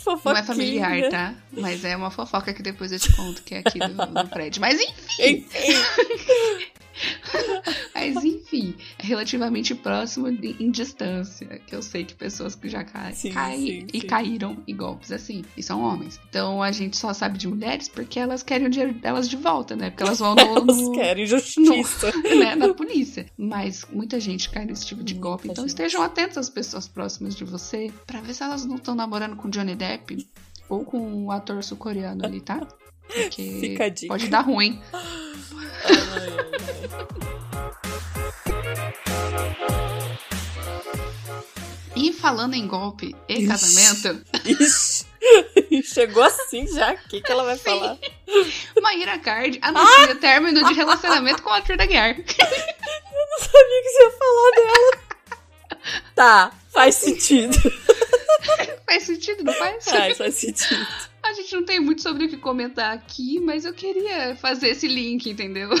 Fofoquinha. 0.04 0.40
é 0.40 0.42
familiar, 0.42 1.10
tá? 1.10 1.34
Mas 1.52 1.84
é 1.84 1.96
uma 1.96 2.10
fofoca 2.10 2.52
que 2.54 2.62
depois 2.62 2.90
eu 2.92 2.98
te 2.98 3.14
conto, 3.14 3.42
que 3.42 3.54
é 3.54 3.58
aqui 3.58 3.78
do, 3.78 3.94
do 3.94 4.28
prédio. 4.28 4.60
Mas 4.60 4.80
enfim, 4.80 5.22
Enfim. 5.22 5.74
mas 7.94 8.24
enfim, 8.24 8.74
é 8.98 9.06
relativamente 9.06 9.74
próximo 9.74 10.30
de- 10.30 10.56
em 10.58 10.70
distância. 10.70 11.46
Que 11.66 11.74
eu 11.74 11.82
sei 11.82 12.04
que 12.04 12.14
pessoas 12.14 12.54
que 12.54 12.68
já 12.68 12.84
caem, 12.84 13.14
Sim, 13.14 13.30
caem 13.32 13.58
sim, 13.60 13.86
e 13.92 14.00
sim. 14.00 14.06
caíram 14.06 14.56
em 14.66 14.74
golpes 14.76 15.12
assim. 15.12 15.44
E 15.56 15.62
são 15.62 15.80
homens. 15.82 16.20
Então 16.28 16.62
a 16.62 16.72
gente 16.72 16.96
só 16.96 17.12
sabe 17.12 17.38
de 17.38 17.48
mulheres 17.48 17.88
porque 17.88 18.18
elas 18.18 18.42
querem 18.42 18.66
o 18.66 18.70
dinheiro 18.70 18.94
delas 18.94 19.28
de 19.28 19.36
volta, 19.36 19.76
né? 19.76 19.90
Porque 19.90 20.02
elas 20.02 20.18
vão 20.18 20.34
no, 20.34 20.40
Elas 20.60 20.76
no- 20.78 20.92
querem 20.92 21.26
justiça. 21.26 22.12
né, 22.38 22.54
na 22.56 22.74
polícia. 22.74 23.26
Mas 23.36 23.84
muita 23.92 24.18
gente 24.20 24.50
cai 24.50 24.64
nesse 24.64 24.86
tipo 24.86 25.02
de 25.02 25.14
Muita 25.14 25.28
golpe. 25.28 25.48
Então 25.48 25.64
gente. 25.64 25.70
estejam 25.70 26.02
atentos 26.02 26.36
às 26.38 26.50
pessoas 26.50 26.88
próximas 26.88 27.34
de 27.34 27.44
você 27.44 27.92
pra 28.06 28.20
ver 28.20 28.34
se 28.34 28.42
elas 28.42 28.64
não 28.64 28.76
estão 28.76 28.94
namorando 28.94 29.36
com 29.36 29.48
Johnny 29.48 29.74
Depp 29.74 30.26
ou 30.68 30.84
com 30.84 31.24
o 31.26 31.30
ator 31.32 31.62
sul-coreano 31.62 32.24
ali, 32.24 32.40
tá? 32.40 32.60
Porque 33.12 33.58
Fica 33.60 33.84
a 33.86 33.88
dica. 33.88 34.06
pode 34.06 34.28
dar 34.28 34.40
ruim. 34.42 34.78
Ai, 35.84 35.96
ai, 36.16 36.28
ai. 36.38 36.50
E 41.96 42.12
falando 42.12 42.54
em 42.54 42.66
golpe 42.66 43.14
e 43.28 43.46
casamento, 43.46 44.24
Ixi. 44.44 45.10
Chegou 45.84 46.22
assim 46.22 46.66
já. 46.66 46.92
O 46.92 47.08
que, 47.08 47.20
que 47.20 47.30
ela 47.30 47.44
vai 47.44 47.56
Sim. 47.56 47.64
falar? 47.64 47.98
Mayra 48.80 49.18
Card 49.18 49.58
anuncia 49.60 50.14
término 50.16 50.64
de 50.66 50.74
relacionamento 50.74 51.42
com 51.42 51.50
a 51.50 51.56
Arthur 51.56 51.80
Aguiar. 51.80 52.16
sabia 52.16 52.24
que 53.82 53.88
você 53.88 54.02
ia 54.04 54.10
falar 54.12 54.50
dela. 54.56 55.10
Tá, 56.14 56.52
faz 56.72 56.94
sentido. 56.94 57.56
Faz 58.86 59.04
sentido, 59.04 59.44
não 59.44 59.52
faz? 59.52 59.84
Faz, 59.84 60.16
faz 60.18 60.34
sentido. 60.34 60.86
A 61.30 61.32
gente 61.32 61.54
não 61.54 61.64
tem 61.64 61.78
muito 61.78 62.02
sobre 62.02 62.24
o 62.24 62.28
que 62.28 62.36
comentar 62.36 62.92
aqui, 62.92 63.38
mas 63.38 63.64
eu 63.64 63.72
queria 63.72 64.34
fazer 64.34 64.70
esse 64.70 64.88
link, 64.88 65.30
entendeu? 65.30 65.70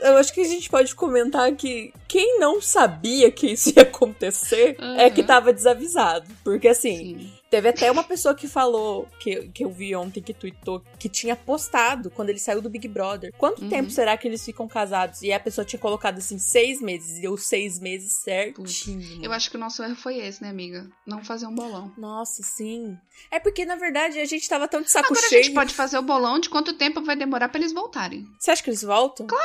Eu 0.00 0.16
acho 0.16 0.32
que 0.32 0.40
a 0.40 0.44
gente 0.44 0.70
pode 0.70 0.94
comentar 0.94 1.50
que 1.56 1.92
quem 2.06 2.38
não 2.38 2.62
sabia 2.62 3.32
que 3.32 3.48
isso 3.48 3.72
ia 3.76 3.82
acontecer 3.82 4.76
é 4.78 5.06
Aham. 5.06 5.10
que 5.10 5.24
tava 5.24 5.52
desavisado. 5.52 6.24
Porque 6.44 6.68
assim, 6.68 6.96
Sim. 6.96 7.32
Teve 7.50 7.68
até 7.68 7.90
uma 7.90 8.04
pessoa 8.04 8.34
que 8.34 8.46
falou, 8.46 9.08
que, 9.20 9.48
que 9.48 9.64
eu 9.64 9.70
vi 9.70 9.94
ontem, 9.96 10.22
que 10.22 10.34
tweetou, 10.34 10.82
que 10.98 11.08
tinha 11.08 11.34
postado 11.34 12.10
quando 12.10 12.28
ele 12.30 12.38
saiu 12.38 12.60
do 12.60 12.68
Big 12.70 12.86
Brother. 12.88 13.32
Quanto 13.38 13.62
Uhum. 13.62 13.68
tempo 13.68 13.90
será 13.90 14.16
que 14.16 14.28
eles 14.28 14.44
ficam 14.44 14.68
casados? 14.68 15.22
E 15.22 15.32
a 15.32 15.40
pessoa 15.40 15.64
tinha 15.64 15.80
colocado 15.80 16.18
assim, 16.18 16.38
seis 16.38 16.80
meses. 16.80 17.18
E 17.18 17.22
deu 17.22 17.36
seis 17.36 17.78
meses 17.78 18.12
certinho. 18.22 19.24
Eu 19.24 19.32
acho 19.32 19.50
que 19.50 19.56
o 19.56 19.60
nosso 19.60 19.82
erro 19.82 19.96
foi 19.96 20.18
esse, 20.18 20.42
né, 20.42 20.50
amiga? 20.50 20.88
Não 21.06 21.24
fazer 21.24 21.46
um 21.46 21.54
bolão. 21.54 21.92
Nossa, 21.96 22.42
sim. 22.42 22.96
É 23.30 23.38
porque, 23.40 23.64
na 23.64 23.76
verdade, 23.76 24.18
a 24.20 24.24
gente 24.24 24.48
tava 24.48 24.68
tão 24.68 24.82
de 24.82 24.90
saco 24.90 25.06
Agora 25.12 25.26
a 25.26 25.28
cheio. 25.28 25.44
gente 25.44 25.54
pode 25.54 25.74
fazer 25.74 25.98
o 25.98 26.02
bolão 26.02 26.38
de 26.38 26.48
quanto 26.48 26.74
tempo 26.74 27.02
vai 27.02 27.16
demorar 27.16 27.48
pra 27.48 27.58
eles 27.60 27.72
voltarem. 27.72 28.26
Você 28.38 28.50
acha 28.50 28.62
que 28.62 28.70
eles 28.70 28.82
voltam? 28.82 29.26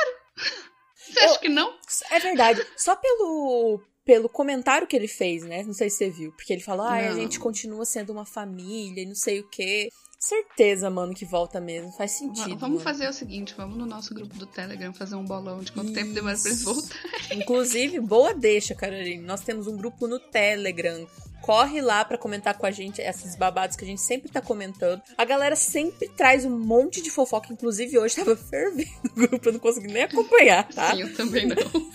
Você 0.96 1.20
acha 1.20 1.38
que 1.38 1.48
não? 1.48 1.74
É 2.10 2.18
verdade. 2.18 2.66
Só 2.76 2.96
pelo 2.96 3.80
pelo 4.04 4.28
comentário 4.28 4.86
que 4.86 4.94
ele 4.94 5.08
fez, 5.08 5.42
né? 5.42 5.62
Não 5.62 5.72
sei 5.72 5.88
se 5.88 5.98
você 5.98 6.10
viu. 6.10 6.32
Porque 6.32 6.52
ele 6.52 6.62
falou, 6.62 6.86
ah, 6.86 6.96
a 6.96 7.14
gente 7.14 7.40
continua 7.40 7.84
sendo 7.84 8.10
uma 8.10 8.24
família 8.26 9.02
e 9.02 9.06
não 9.06 9.14
sei 9.14 9.40
o 9.40 9.48
quê. 9.48 9.90
Certeza, 10.18 10.88
mano, 10.88 11.12
que 11.12 11.24
volta 11.26 11.60
mesmo. 11.60 11.92
Faz 11.92 12.12
sentido. 12.12 12.56
vamos 12.56 12.60
mano. 12.60 12.80
fazer 12.80 13.06
o 13.08 13.12
seguinte, 13.12 13.54
vamos 13.54 13.76
no 13.76 13.84
nosso 13.84 14.14
grupo 14.14 14.34
do 14.36 14.46
Telegram 14.46 14.92
fazer 14.94 15.16
um 15.16 15.24
bolão 15.24 15.60
de 15.60 15.70
quanto 15.70 15.92
tempo 15.92 16.14
demora 16.14 16.36
pra 16.38 16.48
eles 16.48 16.60
Isso. 16.60 16.72
voltarem. 16.72 17.42
Inclusive, 17.42 18.00
boa 18.00 18.32
deixa, 18.32 18.74
Caroline. 18.74 19.22
Nós 19.22 19.42
temos 19.42 19.66
um 19.66 19.76
grupo 19.76 20.06
no 20.06 20.18
Telegram. 20.18 21.06
Corre 21.44 21.80
lá 21.82 22.04
pra 22.04 22.16
comentar 22.16 22.56
com 22.56 22.64
a 22.64 22.70
gente 22.70 23.02
esses 23.02 23.36
babados 23.36 23.76
que 23.76 23.84
a 23.84 23.86
gente 23.86 24.00
sempre 24.00 24.30
tá 24.30 24.40
comentando. 24.40 25.02
A 25.18 25.24
galera 25.26 25.54
sempre 25.54 26.08
traz 26.08 26.44
um 26.44 26.58
monte 26.58 27.02
de 27.02 27.10
fofoca. 27.10 27.52
Inclusive, 27.52 27.98
hoje 27.98 28.16
tava 28.16 28.34
fervendo 28.36 28.88
o 29.04 29.14
grupo, 29.14 29.48
eu 29.48 29.52
não 29.52 29.60
consegui 29.60 29.88
nem 29.88 30.04
acompanhar, 30.04 30.66
tá? 30.72 30.92
Sim, 30.94 31.02
eu 31.02 31.14
também 31.14 31.46
não. 31.46 31.56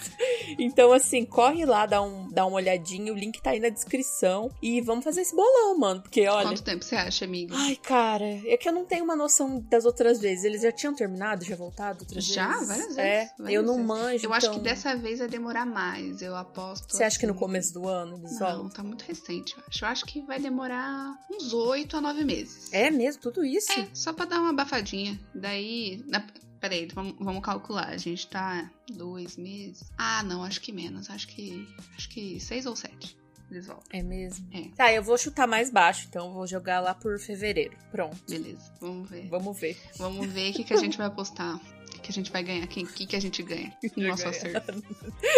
Então, 0.58 0.92
assim, 0.92 1.24
corre 1.26 1.64
lá, 1.64 1.86
dá, 1.86 2.02
um, 2.02 2.28
dá 2.32 2.46
uma 2.46 2.56
olhadinha. 2.58 3.14
O 3.14 3.16
link 3.16 3.40
tá 3.42 3.52
aí 3.52 3.60
na 3.60 3.70
descrição. 3.70 4.50
E 4.62 4.82
vamos 4.82 5.04
fazer 5.04 5.22
esse 5.22 5.36
bolão, 5.36 5.78
mano. 5.78 6.02
Porque, 6.02 6.28
olha. 6.28 6.48
Quanto 6.48 6.64
tempo 6.64 6.84
você 6.84 6.96
acha, 6.96 7.24
amiga? 7.24 7.54
Ai, 7.56 7.76
cara, 7.76 8.26
é 8.26 8.58
que 8.58 8.68
eu 8.68 8.74
não 8.74 8.84
tenho 8.84 9.04
uma 9.04 9.16
noção 9.16 9.60
das 9.70 9.86
outras 9.86 10.20
vezes. 10.20 10.44
Eles 10.44 10.62
já 10.64 10.72
tinham 10.72 10.94
terminado, 10.96 11.46
já 11.46 11.56
voltado 11.56 12.00
outras 12.02 12.26
Já? 12.26 12.48
vezes? 12.48 12.68
Várias 12.68 12.98
É, 12.98 13.20
vezes, 13.20 13.34
várias 13.38 13.54
eu 13.56 13.64
não 13.64 13.74
vezes. 13.76 13.88
manjo. 13.88 14.26
eu 14.26 14.34
acho 14.34 14.46
então- 14.48 14.58
que 14.58 14.64
dessa 14.64 14.96
vez 14.96 15.20
vai 15.20 15.28
demorar 15.28 15.66
mais, 15.66 16.22
eu 16.22 16.36
aposto. 16.36 16.92
Você 16.96 17.04
acha 17.04 17.20
que 17.20 17.26
no 17.28 17.34
assim. 17.34 17.40
começo 17.40 17.74
do 17.74 17.88
ano 17.88 18.18
eles 18.18 18.32
Não, 18.40 18.40
voltam? 18.40 18.70
tá 18.70 18.84
muito 18.84 19.04
recente, 19.04 19.39
eu 19.56 19.64
acho. 19.68 19.86
Eu 19.86 19.88
acho 19.90 20.06
que 20.06 20.22
vai 20.22 20.40
demorar 20.40 21.18
uns 21.32 21.54
8 21.54 21.98
a 21.98 22.02
9 22.02 22.24
meses. 22.24 22.72
É 22.74 22.90
mesmo, 22.90 23.22
tudo 23.22 23.44
isso? 23.46 23.72
É, 23.72 23.88
só 23.94 24.14
pra 24.14 24.26
dar 24.26 24.40
uma 24.40 24.50
abafadinha. 24.50 25.20
Daí. 25.34 26.04
Na... 26.08 26.26
Peraí, 26.60 26.88
vamos, 26.94 27.16
vamos 27.20 27.42
calcular. 27.42 27.88
A 27.90 27.98
gente 27.98 28.28
tá 28.28 28.70
dois 28.90 29.38
meses. 29.38 29.90
Ah, 29.98 30.22
não, 30.24 30.44
acho 30.44 30.60
que 30.60 30.72
menos. 30.72 31.10
Acho 31.10 31.28
que. 31.28 31.68
Acho 31.96 32.10
que 32.10 32.40
seis 32.40 32.66
ou 32.66 32.76
sete. 32.76 33.18
Eles 33.50 33.66
voltam. 33.66 33.86
É 33.92 34.04
mesmo. 34.04 34.48
É. 34.52 34.70
Tá, 34.76 34.94
eu 34.94 35.02
vou 35.02 35.18
chutar 35.18 35.48
mais 35.48 35.72
baixo, 35.72 36.06
então 36.08 36.28
eu 36.28 36.34
vou 36.34 36.46
jogar 36.46 36.80
lá 36.80 36.94
por 36.94 37.20
fevereiro. 37.20 37.76
Pronto, 37.92 38.18
Beleza, 38.30 38.72
vamos 38.80 39.10
ver. 39.10 39.28
vamos 39.28 39.60
ver. 39.60 39.78
Vamos 39.98 40.28
ver 40.28 40.52
o 40.52 40.54
que, 40.54 40.64
que 40.64 40.74
a 40.74 40.78
gente 40.78 40.98
vai 40.98 41.08
apostar. 41.08 41.60
Que, 42.10 42.12
a 42.12 42.16
gente 42.16 42.32
vai 42.32 42.42
ganhar. 42.44 42.64
O 42.64 42.68
que, 42.68 42.84
que, 42.86 43.06
que 43.06 43.16
a 43.16 43.20
gente 43.22 43.44
ganha. 43.44 43.72
no 43.96 44.08
Nosso 44.08 44.24
ganhar. 44.24 44.36
acerto. 44.36 44.84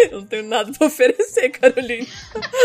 Eu 0.09 0.21
não 0.21 0.25
tenho 0.27 0.43
nada 0.47 0.71
pra 0.71 0.87
oferecer, 0.87 1.49
Caroline. 1.49 2.07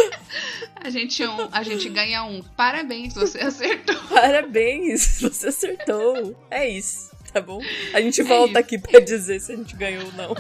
A 0.80 0.90
gente, 0.90 1.26
um, 1.26 1.48
a 1.50 1.64
gente 1.64 1.88
ganha 1.88 2.22
um. 2.22 2.40
Parabéns, 2.56 3.14
você 3.14 3.38
acertou. 3.40 3.96
Parabéns, 4.08 5.20
você 5.20 5.48
acertou. 5.48 6.36
É 6.48 6.68
isso, 6.68 7.10
tá 7.32 7.40
bom? 7.40 7.60
A 7.92 8.00
gente 8.00 8.20
É 8.20 8.24
volta 8.24 8.50
isso. 8.50 8.58
aqui 8.58 8.78
pra 8.78 9.00
dizer 9.00 9.40
se 9.40 9.52
a 9.52 9.56
gente 9.56 9.74
ganhou 9.74 10.04
ou 10.04 10.12
não. 10.12 10.34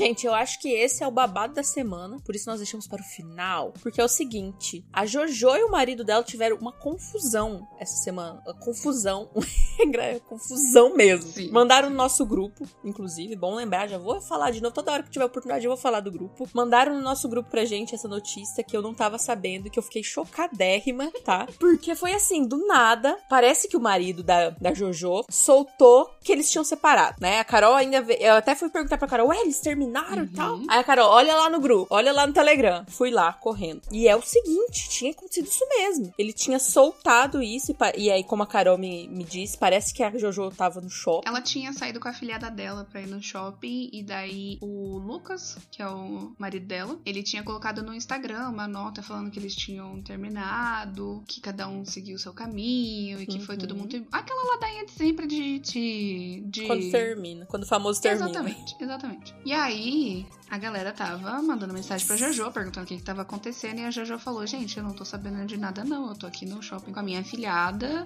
Gente, 0.00 0.26
eu 0.26 0.34
acho 0.34 0.60
que 0.60 0.68
esse 0.68 1.02
é 1.02 1.06
o 1.06 1.10
babado 1.10 1.54
da 1.54 1.62
semana, 1.62 2.18
por 2.24 2.34
isso 2.34 2.48
nós 2.48 2.58
deixamos 2.58 2.86
para 2.86 3.00
o 3.00 3.04
final. 3.04 3.72
Porque 3.82 4.00
é 4.00 4.04
o 4.04 4.08
seguinte: 4.08 4.84
a 4.92 5.04
Jojo 5.06 5.56
e 5.56 5.64
o 5.64 5.70
marido 5.70 6.04
dela 6.04 6.22
tiveram 6.24 6.56
uma 6.56 6.72
confusão 6.72 7.66
essa 7.78 7.96
semana. 7.96 8.40
Uma 8.46 8.54
confusão. 8.54 9.30
Confusão 10.28 10.94
mesmo. 10.94 11.30
Sim. 11.32 11.50
Mandaram 11.50 11.88
no 11.90 11.96
nosso 11.96 12.24
grupo, 12.26 12.66
inclusive, 12.84 13.34
bom 13.36 13.54
lembrar, 13.54 13.88
já 13.88 13.98
vou 13.98 14.20
falar 14.20 14.50
de 14.50 14.60
novo. 14.62 14.74
Toda 14.74 14.92
hora 14.92 15.02
que 15.02 15.10
tiver 15.10 15.24
oportunidade, 15.24 15.64
eu 15.64 15.70
vou 15.70 15.76
falar 15.78 16.00
do 16.00 16.10
grupo. 16.10 16.48
Mandaram 16.52 16.94
no 16.94 17.00
nosso 17.02 17.28
grupo 17.28 17.50
pra 17.50 17.64
gente 17.64 17.94
essa 17.94 18.06
notícia 18.08 18.62
que 18.62 18.76
eu 18.76 18.82
não 18.82 18.94
tava 18.94 19.18
sabendo, 19.18 19.70
que 19.70 19.78
eu 19.78 19.82
fiquei 19.82 20.02
chocadérrima, 20.02 21.10
tá? 21.24 21.46
Porque 21.58 21.94
foi 21.94 22.12
assim, 22.12 22.46
do 22.46 22.66
nada. 22.66 23.16
Parece 23.28 23.68
que 23.68 23.76
o 23.76 23.80
marido 23.80 24.22
da, 24.22 24.50
da 24.50 24.72
Jojo 24.74 25.24
soltou 25.30 26.10
que 26.22 26.30
eles 26.32 26.50
tinham 26.50 26.64
separado, 26.64 27.16
né? 27.20 27.40
A 27.40 27.44
Carol 27.44 27.74
ainda. 27.74 28.00
ve- 28.02 28.18
Eu 28.20 28.34
até 28.34 28.54
fui 28.54 28.68
perguntar 28.68 28.98
pra 28.98 29.08
Carol, 29.08 29.28
ué, 29.28 29.40
eles 29.40 29.60
terminaram 29.60 29.89
e 29.90 30.20
Uhum. 30.20 30.26
tal? 30.28 30.60
Aí 30.68 30.78
a 30.78 30.84
Carol, 30.84 31.08
olha 31.10 31.34
lá 31.36 31.50
no 31.50 31.60
grupo, 31.60 31.86
olha 31.90 32.12
lá 32.12 32.26
no 32.26 32.32
Telegram. 32.32 32.84
Fui 32.88 33.10
lá, 33.10 33.32
correndo. 33.32 33.82
E 33.90 34.06
é 34.08 34.14
o 34.16 34.22
seguinte, 34.22 34.88
tinha 34.90 35.10
acontecido 35.12 35.46
isso 35.46 35.64
mesmo. 35.68 36.12
Ele 36.18 36.32
tinha 36.32 36.58
soltado 36.58 37.42
isso, 37.42 37.72
e, 37.72 38.02
e 38.04 38.10
aí, 38.10 38.24
como 38.24 38.42
a 38.42 38.46
Carol 38.46 38.78
me, 38.78 39.08
me 39.08 39.24
disse, 39.24 39.56
parece 39.58 39.92
que 39.94 40.02
a 40.02 40.16
Jojo 40.16 40.50
tava 40.50 40.80
no 40.80 40.90
shopping. 40.90 41.28
Ela 41.28 41.40
tinha 41.40 41.72
saído 41.72 41.98
com 42.00 42.08
a 42.08 42.12
filhada 42.12 42.50
dela 42.50 42.86
pra 42.90 43.00
ir 43.00 43.06
no 43.08 43.22
shopping 43.22 43.90
e 43.92 44.02
daí 44.02 44.58
o 44.60 44.98
Lucas, 44.98 45.56
que 45.70 45.82
é 45.82 45.88
o 45.88 46.32
marido 46.38 46.66
dela, 46.66 46.98
ele 47.04 47.22
tinha 47.22 47.42
colocado 47.42 47.82
no 47.82 47.94
Instagram 47.94 48.48
uma 48.48 48.66
nota 48.68 49.02
falando 49.02 49.30
que 49.30 49.38
eles 49.38 49.54
tinham 49.54 50.00
terminado, 50.02 51.22
que 51.26 51.40
cada 51.40 51.68
um 51.68 51.84
seguiu 51.84 52.16
o 52.16 52.18
seu 52.18 52.32
caminho 52.32 53.20
e 53.20 53.26
que 53.26 53.38
foi 53.40 53.54
Uhum. 53.54 53.60
tudo 53.60 53.74
muito. 53.76 54.06
Aquela 54.12 54.54
ladainha 54.54 54.84
de 54.86 54.92
sempre 54.92 55.26
de. 55.26 55.58
de, 55.58 56.42
de... 56.46 56.66
Quando 56.66 56.90
termina, 56.90 57.46
quando 57.46 57.62
o 57.64 57.66
famoso 57.66 58.00
termina. 58.00 58.26
Exatamente, 58.30 58.76
exatamente. 58.80 59.34
E 59.44 59.52
aí, 59.52 59.79
a 60.50 60.58
galera 60.58 60.92
tava 60.92 61.40
mandando 61.40 61.72
mensagem 61.72 62.04
pra 62.04 62.16
Jojo, 62.16 62.50
perguntando 62.50 62.84
o 62.84 62.88
que, 62.88 62.96
que 62.96 63.02
tava 63.02 63.22
acontecendo, 63.22 63.78
e 63.78 63.84
a 63.84 63.90
Jojo 63.90 64.18
falou: 64.18 64.44
Gente, 64.44 64.76
eu 64.76 64.82
não 64.82 64.92
tô 64.92 65.04
sabendo 65.04 65.46
de 65.46 65.56
nada, 65.56 65.84
não. 65.84 66.08
Eu 66.08 66.16
tô 66.16 66.26
aqui 66.26 66.44
no 66.44 66.60
shopping 66.60 66.92
com 66.92 66.98
a 66.98 67.02
minha 67.02 67.22
filhada. 67.22 68.04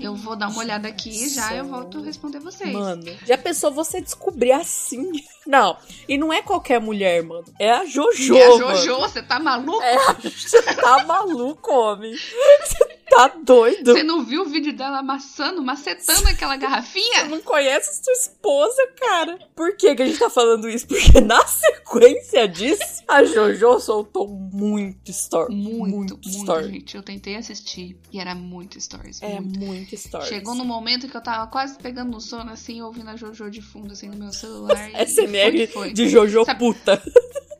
Eu 0.00 0.14
vou 0.16 0.34
dar 0.34 0.48
uma 0.48 0.60
olhada 0.60 0.88
aqui 0.88 1.10
e 1.10 1.28
já 1.28 1.54
eu 1.54 1.66
volto 1.66 2.00
responder 2.00 2.38
vocês. 2.38 2.72
Mano, 2.72 3.04
já 3.26 3.36
pensou 3.36 3.70
você 3.70 4.00
descobrir 4.00 4.52
assim? 4.52 5.10
Não, 5.46 5.78
e 6.06 6.18
não 6.18 6.30
é 6.30 6.42
qualquer 6.42 6.78
mulher, 6.78 7.22
mano. 7.22 7.46
É 7.58 7.70
a 7.70 7.86
Jojo. 7.86 8.34
e 8.34 8.42
a 8.42 8.48
mano. 8.50 8.76
Jojo, 8.76 9.00
você 9.00 9.22
tá 9.22 9.38
maluco? 9.38 9.82
É, 9.82 9.96
você 10.22 10.62
tá 10.74 11.06
maluco, 11.06 11.72
homem. 11.72 12.12
Tá 13.18 13.26
doido? 13.26 13.94
Você 13.94 14.04
não 14.04 14.24
viu 14.24 14.42
o 14.42 14.44
vídeo 14.44 14.72
dela 14.72 15.00
amassando, 15.00 15.60
macetando 15.60 16.28
aquela 16.28 16.56
garrafinha? 16.56 17.24
Você 17.26 17.28
não 17.28 17.40
conhece 17.40 18.00
sua 18.04 18.12
esposa, 18.12 18.76
cara. 18.96 19.36
Por 19.56 19.76
que, 19.76 19.92
que 19.96 20.02
a 20.04 20.06
gente 20.06 20.20
tá 20.20 20.30
falando 20.30 20.68
isso? 20.68 20.86
Porque 20.86 21.20
na 21.20 21.44
sequência 21.44 22.46
disso, 22.46 23.02
a 23.08 23.24
JoJo 23.24 23.80
soltou 23.80 24.28
muito 24.28 25.10
story. 25.10 25.52
Muito, 25.52 25.96
muito, 25.96 26.14
muito 26.14 26.28
story. 26.28 26.68
gente. 26.68 26.96
Eu 26.96 27.02
tentei 27.02 27.34
assistir 27.34 27.98
e 28.12 28.20
era 28.20 28.36
muito 28.36 28.80
stories. 28.80 29.20
É 29.20 29.40
muito. 29.40 29.58
muito 29.58 29.94
story. 29.96 30.26
Chegou 30.28 30.54
no 30.54 30.64
momento 30.64 31.08
que 31.08 31.16
eu 31.16 31.20
tava 31.20 31.50
quase 31.50 31.76
pegando 31.76 32.12
no 32.12 32.20
sono, 32.20 32.52
assim, 32.52 32.80
ouvindo 32.82 33.10
a 33.10 33.16
JoJo 33.16 33.50
de 33.50 33.60
fundo, 33.60 33.94
assim, 33.94 34.08
no 34.08 34.16
meu 34.16 34.32
celular. 34.32 34.90
SMR 35.04 35.66
foi, 35.66 35.66
foi. 35.66 35.92
de 35.92 36.08
JoJo 36.08 36.44
Sabe- 36.44 36.58
puta. 36.60 37.02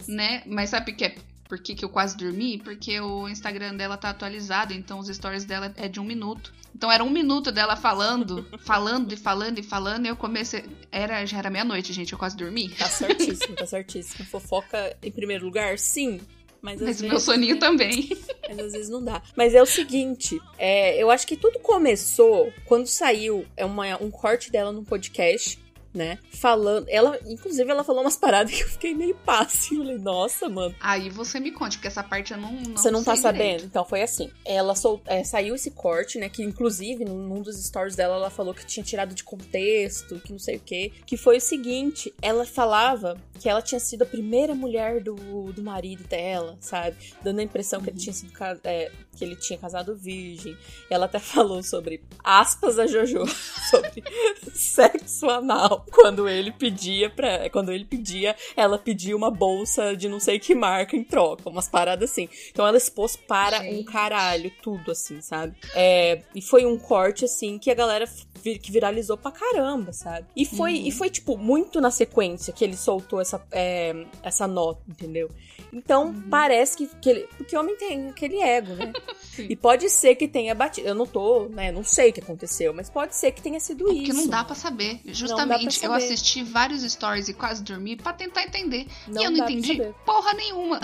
Né? 0.06 0.42
Mas 0.46 0.70
sabe 0.70 0.92
por 0.92 0.96
quê? 0.96 1.16
Por 1.48 1.58
que, 1.58 1.74
que 1.74 1.84
eu 1.84 1.88
quase 1.88 2.16
dormi? 2.16 2.58
Porque 2.58 3.00
o 3.00 3.28
Instagram 3.28 3.74
dela 3.74 3.96
tá 3.96 4.10
atualizado, 4.10 4.74
então 4.74 4.98
os 4.98 5.08
stories 5.08 5.44
dela 5.44 5.72
é 5.76 5.88
de 5.88 5.98
um 5.98 6.04
minuto. 6.04 6.52
Então 6.74 6.92
era 6.92 7.02
um 7.02 7.10
minuto 7.10 7.50
dela 7.50 7.74
falando, 7.74 8.46
falando 8.60 9.12
e 9.12 9.16
falando 9.16 9.58
e 9.58 9.62
falando, 9.62 10.04
e 10.06 10.08
eu 10.08 10.16
comecei. 10.16 10.64
Era, 10.92 11.24
já 11.24 11.38
era 11.38 11.48
meia-noite, 11.48 11.92
gente, 11.92 12.12
eu 12.12 12.18
quase 12.18 12.36
dormi. 12.36 12.68
Tá 12.68 12.88
certíssimo, 12.88 13.56
tá 13.56 13.66
certíssimo. 13.66 14.24
Fofoca 14.26 14.96
em 15.02 15.10
primeiro 15.10 15.44
lugar, 15.46 15.78
sim. 15.78 16.20
Mas, 16.60 16.80
Mas 16.80 16.82
o 16.82 16.84
vezes, 16.84 17.02
meu 17.02 17.20
soninho 17.20 17.58
também. 17.58 18.08
mas 18.48 18.58
às 18.58 18.72
vezes 18.72 18.88
não 18.88 19.02
dá. 19.02 19.22
Mas 19.36 19.54
é 19.54 19.62
o 19.62 19.66
seguinte, 19.66 20.40
é, 20.58 21.00
eu 21.02 21.10
acho 21.10 21.26
que 21.26 21.36
tudo 21.36 21.58
começou 21.60 22.52
quando 22.64 22.86
saiu 22.86 23.46
é 23.56 23.64
uma, 23.64 24.00
um 24.02 24.10
corte 24.10 24.50
dela 24.50 24.72
num 24.72 24.84
podcast, 24.84 25.58
né? 25.94 26.18
Falando. 26.32 26.86
Ela, 26.88 27.18
inclusive, 27.26 27.70
ela 27.70 27.82
falou 27.82 28.02
umas 28.02 28.16
paradas 28.16 28.52
que 28.54 28.62
eu 28.62 28.68
fiquei 28.68 28.94
meio 28.94 29.14
passe. 29.16 29.74
Eu 29.74 29.82
falei, 29.82 29.98
nossa, 29.98 30.48
mano. 30.48 30.74
Aí 30.80 31.10
você 31.10 31.40
me 31.40 31.50
conte, 31.50 31.76
porque 31.76 31.88
essa 31.88 32.02
parte 32.02 32.32
eu 32.32 32.38
não. 32.38 32.52
não 32.52 32.76
Você 32.76 32.90
não 32.90 33.02
tá 33.02 33.14
sei 33.14 33.22
sabendo? 33.22 33.42
direito. 33.42 33.64
Então 33.64 33.84
foi 33.84 34.02
assim. 34.02 34.30
Ela 34.44 34.74
sol... 34.74 35.00
é, 35.06 35.24
saiu 35.24 35.54
esse 35.54 35.70
corte, 35.70 36.18
né? 36.18 36.28
Que 36.28 36.42
inclusive, 36.42 37.04
num 37.04 37.42
dos 37.42 37.56
stories 37.64 37.96
dela, 37.96 38.16
ela 38.16 38.30
falou 38.30 38.54
que 38.54 38.64
tinha 38.64 38.84
tirado 38.84 39.14
de 39.14 39.24
contexto, 39.24 40.20
que 40.20 40.32
não 40.32 40.38
sei 40.38 40.56
o 40.56 40.60
quê. 40.60 40.92
Que 41.06 41.16
foi 41.16 41.38
o 41.38 41.40
seguinte: 41.40 42.14
ela 42.20 42.44
falava 42.44 43.16
que 43.38 43.48
ela 43.48 43.62
tinha 43.62 43.80
sido 43.80 44.02
a 44.02 44.06
primeira 44.06 44.54
mulher 44.54 45.00
do, 45.02 45.14
do 45.52 45.62
marido 45.62 46.04
dela, 46.04 46.56
sabe? 46.60 46.96
Dando 47.22 47.38
a 47.38 47.42
impressão 47.42 47.80
que 47.80 47.90
ele 47.90 47.98
tinha 47.98 48.12
sido 48.12 48.32
é, 48.64 48.90
que 49.16 49.24
ele 49.24 49.36
tinha 49.36 49.58
casado 49.58 49.96
virgem. 49.96 50.56
Ela 50.90 51.06
até 51.06 51.18
falou 51.20 51.62
sobre 51.62 52.02
aspas 52.22 52.78
a 52.78 52.86
Jojo, 52.86 53.26
sobre 53.70 54.02
sexo 54.52 55.28
anal. 55.28 55.77
Quando 55.92 56.28
ele 56.28 56.52
pedia 56.52 57.08
para 57.10 57.48
Quando 57.50 57.72
ele 57.72 57.84
pedia, 57.84 58.34
ela 58.56 58.78
pedia 58.78 59.16
uma 59.16 59.30
bolsa 59.30 59.96
de 59.96 60.08
não 60.08 60.20
sei 60.20 60.38
que 60.38 60.54
marca 60.54 60.96
em 60.96 61.04
troca, 61.04 61.48
umas 61.48 61.68
paradas 61.68 62.10
assim. 62.10 62.28
Então 62.50 62.66
ela 62.66 62.76
expôs 62.76 63.16
para 63.16 63.60
um 63.60 63.64
Gente. 63.64 63.84
caralho 63.84 64.50
tudo, 64.62 64.90
assim, 64.92 65.20
sabe? 65.20 65.56
É, 65.74 66.22
e 66.34 66.40
foi 66.42 66.64
um 66.66 66.78
corte, 66.78 67.24
assim, 67.24 67.58
que 67.58 67.70
a 67.70 67.74
galera 67.74 68.04
vi- 68.42 68.58
que 68.58 68.70
viralizou 68.70 69.16
pra 69.16 69.30
caramba, 69.30 69.92
sabe? 69.92 70.26
E 70.36 70.44
foi, 70.44 70.74
Uhum. 70.74 70.86
e 70.86 70.90
foi 70.92 71.10
tipo, 71.10 71.36
muito 71.36 71.80
na 71.80 71.90
sequência 71.90 72.52
que 72.52 72.64
ele 72.64 72.76
soltou 72.76 73.20
essa, 73.20 73.44
é, 73.52 73.94
essa 74.22 74.46
nota, 74.46 74.80
entendeu? 74.88 75.30
Então, 75.72 76.06
Uhum. 76.08 76.28
parece 76.30 76.76
que, 76.76 76.86
que 77.00 77.10
ele. 77.10 77.28
Porque 77.36 77.56
o 77.56 77.60
homem 77.60 77.76
tem 77.76 78.08
aquele 78.08 78.40
ego, 78.40 78.74
né? 78.74 78.92
Sim. 79.38 79.46
E 79.48 79.54
pode 79.54 79.88
ser 79.88 80.16
que 80.16 80.26
tenha 80.26 80.52
batido. 80.54 80.88
Eu 80.88 80.94
não 80.96 81.06
tô, 81.06 81.48
né? 81.48 81.70
Não 81.70 81.84
sei 81.84 82.10
o 82.10 82.12
que 82.12 82.20
aconteceu, 82.20 82.74
mas 82.74 82.90
pode 82.90 83.14
ser 83.14 83.30
que 83.30 83.40
tenha 83.40 83.60
sido 83.60 83.84
Porque 83.84 84.02
isso. 84.02 84.14
não 84.14 84.26
dá 84.26 84.42
pra 84.42 84.54
saber. 84.56 84.94
dá 84.96 85.00
pra 85.04 85.12
Justamente, 85.14 85.64
eu 85.84 85.90
saber. 85.90 86.04
assisti 86.04 86.42
vários 86.42 86.82
stories 86.82 87.28
e 87.28 87.34
quase 87.34 87.62
dormi 87.62 87.94
pra 87.96 88.12
tentar 88.12 88.42
entender. 88.42 88.86
Não 89.06 89.22
e 89.22 89.24
eu 89.26 89.30
não 89.30 89.44
entendi 89.44 89.76
saber. 89.76 89.94
porra 90.04 90.32
nenhuma. 90.34 90.80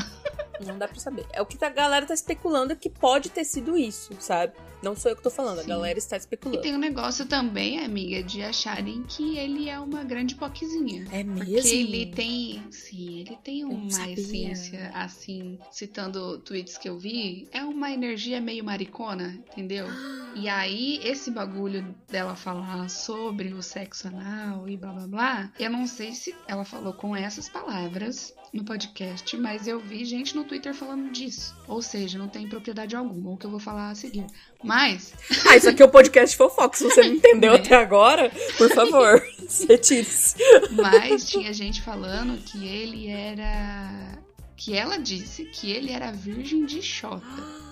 Não 0.66 0.78
dá 0.78 0.86
pra 0.88 0.98
saber. 1.00 1.26
É 1.32 1.40
o 1.42 1.46
que 1.46 1.62
a 1.64 1.68
galera 1.70 2.06
tá 2.06 2.14
especulando 2.14 2.76
que 2.76 2.88
pode 2.90 3.28
ter 3.30 3.44
sido 3.44 3.76
isso, 3.76 4.14
sabe? 4.20 4.52
Não 4.82 4.94
sou 4.94 5.10
eu 5.10 5.16
que 5.16 5.22
tô 5.22 5.30
falando, 5.30 5.60
a 5.60 5.62
Sim. 5.62 5.68
galera 5.68 5.98
está 5.98 6.14
E 6.14 6.18
especulando. 6.18 6.60
tem 6.60 6.74
um 6.74 6.78
negócio 6.78 7.24
também, 7.24 7.82
amiga, 7.82 8.22
de 8.22 8.42
acharem 8.42 9.02
que 9.04 9.38
ele 9.38 9.68
é 9.68 9.80
uma 9.80 10.04
grande 10.04 10.34
poquezinha. 10.34 11.06
É 11.10 11.24
mesmo? 11.24 11.44
Porque 11.54 11.68
ele 11.68 12.06
tem. 12.06 12.62
Sim, 12.70 13.20
ele 13.20 13.38
tem 13.42 13.64
uma 13.64 13.90
sabia. 13.90 14.12
essência, 14.14 14.90
assim, 14.94 15.58
citando 15.70 16.38
tweets 16.38 16.76
que 16.76 16.88
eu 16.88 16.98
vi, 16.98 17.48
é 17.50 17.62
uma 17.64 17.90
energia 17.90 18.40
meio 18.40 18.62
maricona, 18.64 19.38
entendeu? 19.52 19.86
E 20.36 20.48
aí, 20.48 20.98
esse 21.04 21.30
bagulho 21.30 21.94
dela 22.10 22.34
falar 22.34 22.90
sobre 22.90 23.54
o 23.54 23.62
sexo 23.62 24.08
anal 24.08 24.68
e 24.68 24.76
blá 24.76 24.90
blá 24.92 25.06
blá, 25.06 25.52
eu 25.60 25.70
não 25.70 25.86
sei 25.86 26.12
se 26.12 26.34
ela 26.48 26.64
falou 26.64 26.92
com 26.92 27.14
essas 27.14 27.48
palavras 27.48 28.34
no 28.54 28.64
podcast, 28.64 29.36
mas 29.36 29.66
eu 29.66 29.80
vi 29.80 30.04
gente 30.04 30.36
no 30.36 30.44
Twitter 30.44 30.72
falando 30.72 31.10
disso. 31.10 31.54
Ou 31.66 31.82
seja, 31.82 32.16
não 32.16 32.28
tem 32.28 32.48
propriedade 32.48 32.94
alguma, 32.94 33.32
o 33.32 33.36
que 33.36 33.44
eu 33.44 33.50
vou 33.50 33.58
falar 33.58 33.90
a 33.90 33.94
seguir. 33.96 34.24
Mas, 34.62 35.12
Ah, 35.46 35.56
isso 35.56 35.68
aqui 35.68 35.82
é 35.82 35.84
o 35.84 35.90
podcast 35.90 36.36
fofoca. 36.36 36.76
Se 36.78 36.84
você 36.84 37.02
não 37.02 37.14
entendeu 37.14 37.52
Né? 37.52 37.58
até 37.58 37.74
agora, 37.74 38.30
por 38.56 38.70
favor, 38.70 39.20
retire-se. 39.68 40.36
Mas 40.70 41.28
tinha 41.28 41.52
gente 41.52 41.82
falando 41.82 42.38
que 42.44 42.64
ele 42.66 43.08
era. 43.08 44.22
Que 44.56 44.74
ela 44.74 44.98
disse 44.98 45.44
que 45.46 45.72
ele 45.72 45.90
era 45.90 46.12
virgem 46.12 46.64
de 46.64 46.80
Xota. 46.80 47.63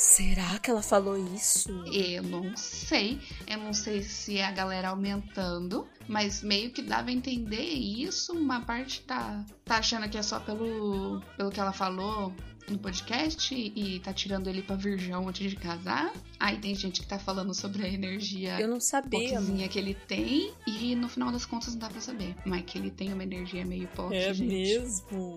Será 0.00 0.58
que 0.58 0.70
ela 0.70 0.80
falou 0.80 1.14
isso? 1.34 1.68
Eu 1.92 2.22
não 2.22 2.56
sei. 2.56 3.20
Eu 3.46 3.58
não 3.58 3.74
sei 3.74 4.02
se 4.02 4.38
é 4.38 4.46
a 4.46 4.50
galera 4.50 4.88
aumentando. 4.88 5.86
Mas 6.08 6.42
meio 6.42 6.70
que 6.70 6.80
dava 6.80 7.10
a 7.10 7.12
entender 7.12 7.60
isso. 7.60 8.32
Uma 8.32 8.62
parte 8.62 9.02
tá, 9.02 9.44
tá 9.62 9.76
achando 9.76 10.08
que 10.08 10.16
é 10.16 10.22
só 10.22 10.40
pelo, 10.40 11.20
pelo 11.36 11.50
que 11.50 11.60
ela 11.60 11.72
falou 11.74 12.32
no 12.66 12.78
podcast 12.78 13.54
e 13.54 14.00
tá 14.00 14.12
tirando 14.14 14.48
ele 14.48 14.62
pra 14.62 14.74
virgão 14.74 15.28
antes 15.28 15.50
de 15.50 15.56
casar. 15.56 16.10
Aí 16.38 16.56
tem 16.56 16.74
gente 16.74 17.02
que 17.02 17.06
tá 17.06 17.18
falando 17.18 17.52
sobre 17.52 17.84
a 17.84 17.88
energia 17.88 18.58
Eu 18.58 18.68
não 18.68 18.80
sabia. 18.80 19.20
poquezinha 19.34 19.68
que 19.68 19.78
ele 19.78 19.92
tem. 20.08 20.54
E 20.66 20.94
no 20.96 21.10
final 21.10 21.30
das 21.30 21.44
contas 21.44 21.74
não 21.74 21.78
dá 21.80 21.90
pra 21.90 22.00
saber. 22.00 22.34
Mas 22.46 22.62
que 22.64 22.78
ele 22.78 22.90
tem 22.90 23.12
uma 23.12 23.22
energia 23.22 23.66
meio 23.66 23.86
poque, 23.88 24.14
É 24.16 24.32
gente. 24.32 24.48
mesmo? 24.48 25.36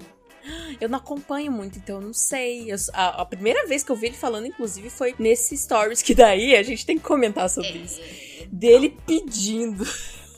Eu 0.82 0.90
não 0.90 0.98
acompanho 0.98 1.52
muito, 1.52 1.78
então 1.78 1.98
eu 1.98 2.02
não 2.02 2.14
sei. 2.14 2.72
Eu- 2.72 2.78
a, 2.94 3.22
a 3.22 3.26
primeira 3.26 3.66
vez 3.68 3.84
que 3.84 3.92
eu 3.92 3.96
vi 3.96 4.08
ele 4.08 4.16
falando, 4.16 4.46
inclusive, 4.48 4.90
foi 4.90 5.16
nesse 5.18 5.56
stories, 5.58 6.02
que 6.02 6.14
daí 6.14 6.56
a 6.56 6.64
gente 6.64 6.86
tem 6.86 6.98
que 6.98 7.04
comentar 7.04 7.50
sobre 7.50 7.70
isso. 7.78 8.00
Dele 8.52 8.98
pedindo 9.08 9.86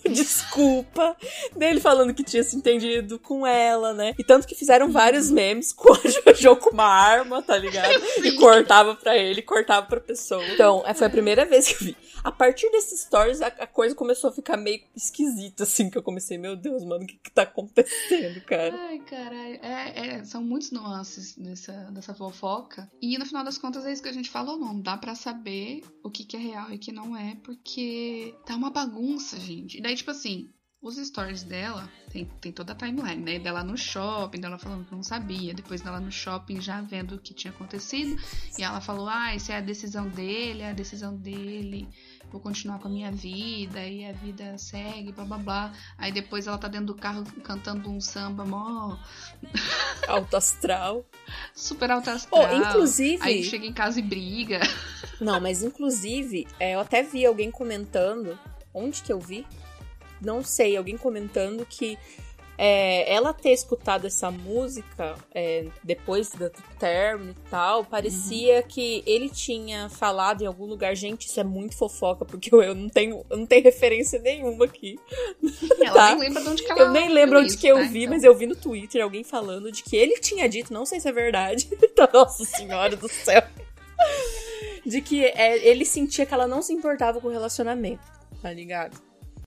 desculpa, 0.13 1.15
dele 1.55 1.79
falando 1.79 2.13
que 2.13 2.23
tinha 2.23 2.43
se 2.43 2.55
entendido 2.55 3.19
com 3.19 3.45
ela, 3.45 3.93
né? 3.93 4.13
E 4.17 4.23
tanto 4.23 4.47
que 4.47 4.55
fizeram 4.55 4.91
vários 4.91 5.29
memes 5.29 5.71
com 5.73 5.93
a 5.93 6.33
Jojo 6.33 6.55
com 6.57 6.71
uma 6.71 6.85
arma, 6.85 7.41
tá 7.41 7.57
ligado? 7.57 7.93
E 8.23 8.33
cortava 8.37 8.95
pra 8.95 9.17
ele, 9.17 9.41
cortava 9.41 9.85
pra 9.85 9.99
pessoa. 9.99 10.45
Então, 10.49 10.83
é, 10.85 10.93
foi 10.93 11.07
a 11.07 11.09
primeira 11.09 11.45
vez 11.45 11.67
que 11.67 11.73
eu 11.73 11.87
vi. 11.87 11.97
A 12.23 12.31
partir 12.31 12.71
desses 12.71 13.01
stories, 13.01 13.41
a, 13.41 13.47
a 13.47 13.67
coisa 13.67 13.93
começou 13.93 14.29
a 14.29 14.33
ficar 14.33 14.57
meio 14.57 14.81
esquisita, 14.95 15.63
assim, 15.63 15.89
que 15.89 15.97
eu 15.97 16.01
comecei, 16.01 16.37
meu 16.37 16.55
Deus, 16.55 16.83
mano, 16.83 17.03
o 17.03 17.07
que 17.07 17.17
que 17.17 17.31
tá 17.31 17.43
acontecendo, 17.43 18.41
cara? 18.41 18.75
Ai, 18.75 18.99
caralho. 18.99 19.59
É, 19.61 20.07
é, 20.07 20.23
são 20.23 20.43
muitos 20.43 20.71
nuances 20.71 21.35
dessa, 21.37 21.71
dessa 21.91 22.15
fofoca. 22.15 22.89
E 23.01 23.17
no 23.17 23.25
final 23.25 23.43
das 23.43 23.57
contas 23.57 23.85
é 23.85 23.93
isso 23.93 24.01
que 24.01 24.09
a 24.09 24.13
gente 24.13 24.29
falou, 24.29 24.57
não. 24.57 24.79
Dá 24.79 24.97
pra 24.97 25.13
saber 25.13 25.83
o 26.03 26.09
que, 26.09 26.23
que 26.23 26.35
é 26.35 26.39
real 26.39 26.71
e 26.71 26.75
o 26.75 26.79
que 26.79 26.91
não 26.91 27.15
é, 27.15 27.35
porque 27.43 28.35
tá 28.45 28.55
uma 28.55 28.71
bagunça, 28.71 29.39
gente. 29.39 29.77
E 29.77 29.81
daí, 29.81 29.94
tipo 29.95 30.11
assim, 30.11 30.53
os 30.85 30.97
stories 30.97 31.41
dela, 31.41 31.89
tem, 32.11 32.25
tem 32.39 32.51
toda 32.51 32.73
a 32.73 32.75
timeline, 32.75 33.21
né? 33.21 33.39
Dela 33.39 33.63
no 33.63 33.75
shopping, 33.75 34.39
dela 34.39 34.59
falando 34.59 34.85
que 34.85 34.93
não 34.93 35.01
sabia, 35.01 35.51
depois 35.51 35.81
dela 35.81 35.99
no 35.99 36.11
shopping 36.11 36.61
já 36.61 36.79
vendo 36.79 37.15
o 37.15 37.19
que 37.19 37.33
tinha 37.33 37.51
acontecido. 37.51 38.21
E 38.55 38.61
ela 38.61 38.79
falou: 38.79 39.09
Ah, 39.09 39.35
isso 39.35 39.51
é 39.51 39.57
a 39.57 39.61
decisão 39.61 40.07
dele, 40.07 40.61
é 40.61 40.69
a 40.69 40.73
decisão 40.73 41.15
dele. 41.17 41.87
Vou 42.31 42.39
continuar 42.39 42.77
com 42.77 42.87
a 42.87 42.91
minha 42.91 43.11
vida 43.11 43.83
e 43.83 44.05
a 44.05 44.11
vida 44.11 44.57
segue, 44.59 45.11
blá 45.11 45.25
blá 45.25 45.37
blá. 45.39 45.73
Aí 45.97 46.11
depois 46.11 46.45
ela 46.45 46.57
tá 46.57 46.67
dentro 46.67 46.87
do 46.87 46.95
carro 46.95 47.23
cantando 47.43 47.89
um 47.89 47.99
samba 47.99 48.45
mó 48.45 48.97
Alto 50.07 50.37
astral. 50.37 51.03
super 51.55 51.89
alto 51.89 52.11
astral. 52.11 52.43
Oh, 52.43 52.57
inclusive. 52.57 53.23
Aí 53.23 53.43
chega 53.43 53.65
em 53.65 53.73
casa 53.73 53.99
e 53.99 54.03
briga. 54.03 54.59
Não, 55.19 55.39
mas 55.41 55.63
inclusive, 55.63 56.45
é, 56.59 56.75
eu 56.75 56.79
até 56.79 57.01
vi 57.01 57.25
alguém 57.25 57.49
comentando. 57.49 58.37
Onde 58.71 59.01
que 59.01 59.11
eu 59.11 59.19
vi? 59.19 59.47
Não 60.25 60.43
sei, 60.43 60.75
alguém 60.75 60.97
comentando 60.97 61.65
que 61.65 61.97
é, 62.57 63.13
ela 63.13 63.33
ter 63.33 63.51
escutado 63.51 64.07
essa 64.07 64.31
música 64.31 65.15
é, 65.33 65.65
depois 65.83 66.29
do 66.29 66.49
término 66.79 67.31
e 67.31 67.49
tal, 67.49 67.83
parecia 67.83 68.63
que 68.63 69.03
ele 69.05 69.29
tinha 69.29 69.89
falado 69.89 70.41
em 70.41 70.45
algum 70.47 70.65
lugar, 70.65 70.95
gente, 70.95 71.27
isso 71.27 71.37
é 71.37 71.43
muito 71.43 71.75
fofoca, 71.75 72.23
porque 72.23 72.53
eu, 72.55 72.63
eu 72.63 72.73
não 72.73 72.87
tenho, 72.87 73.25
eu 73.29 73.37
não 73.37 73.45
tenho 73.45 73.61
referência 73.61 74.19
nenhuma 74.21 74.63
aqui. 74.65 74.97
Ela 75.81 75.93
Tá. 75.93 76.15
nem 76.15 76.19
lembra 76.19 76.41
de 76.43 76.49
onde 76.49 76.63
que 76.63 76.71
ela 76.71 76.79
Eu 76.81 76.91
nem 76.91 77.09
lembro 77.09 77.39
onde 77.39 77.47
isso, 77.49 77.57
que 77.59 77.67
eu 77.67 77.75
tá? 77.75 77.83
vi, 77.83 78.03
Então, 78.03 78.13
mas 78.13 78.23
eu 78.23 78.33
vi 78.33 78.47
no 78.47 78.55
Twitter 78.55 79.03
alguém 79.03 79.23
falando 79.25 79.69
de 79.69 79.83
que 79.83 79.95
ele 79.97 80.17
tinha 80.21 80.47
dito, 80.47 80.73
não 80.73 80.85
sei 80.85 80.99
se 81.01 81.09
é 81.09 81.11
verdade. 81.11 81.69
Então, 81.83 82.07
Nossa 82.13 82.43
senhora 82.45 82.95
do 82.95 83.07
céu. 83.09 83.41
De 84.85 85.01
que 85.01 85.25
é, 85.25 85.65
ele 85.67 85.83
sentia 85.85 86.25
que 86.25 86.33
ela 86.33 86.47
não 86.47 86.61
se 86.61 86.71
importava 86.73 87.19
com 87.19 87.27
o 87.27 87.31
relacionamento, 87.31 88.03
tá 88.41 88.51
ligado? 88.51 89.01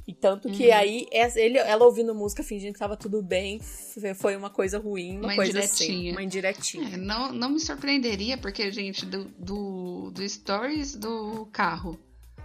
E 0.08 0.14
tanto 0.14 0.48
que 0.50 0.68
Uhum. 0.68 0.74
aí 0.74 1.06
ele, 1.36 1.58
ela 1.58 1.84
ouvindo 1.84 2.14
música 2.14 2.42
fingindo 2.42 2.72
que 2.72 2.78
tava 2.78 2.96
tudo 2.96 3.22
bem, 3.22 3.60
foi 4.16 4.34
uma 4.36 4.48
coisa 4.48 4.78
ruim, 4.78 5.18
uma, 5.18 5.26
Uma 5.28 5.34
coisa 5.36 5.58
assim. 5.58 5.84
indiretinha. 5.84 6.12
Uma 6.12 6.22
indiretinha. 6.22 6.94
É, 6.94 6.96
não, 6.96 7.30
não 7.30 7.50
me 7.50 7.60
surpreenderia, 7.60 8.38
porque, 8.38 8.70
gente, 8.72 9.04
do, 9.04 9.26
do, 9.38 10.10
do 10.10 10.26
stories 10.26 10.94
do 10.96 11.44
carro 11.52 12.00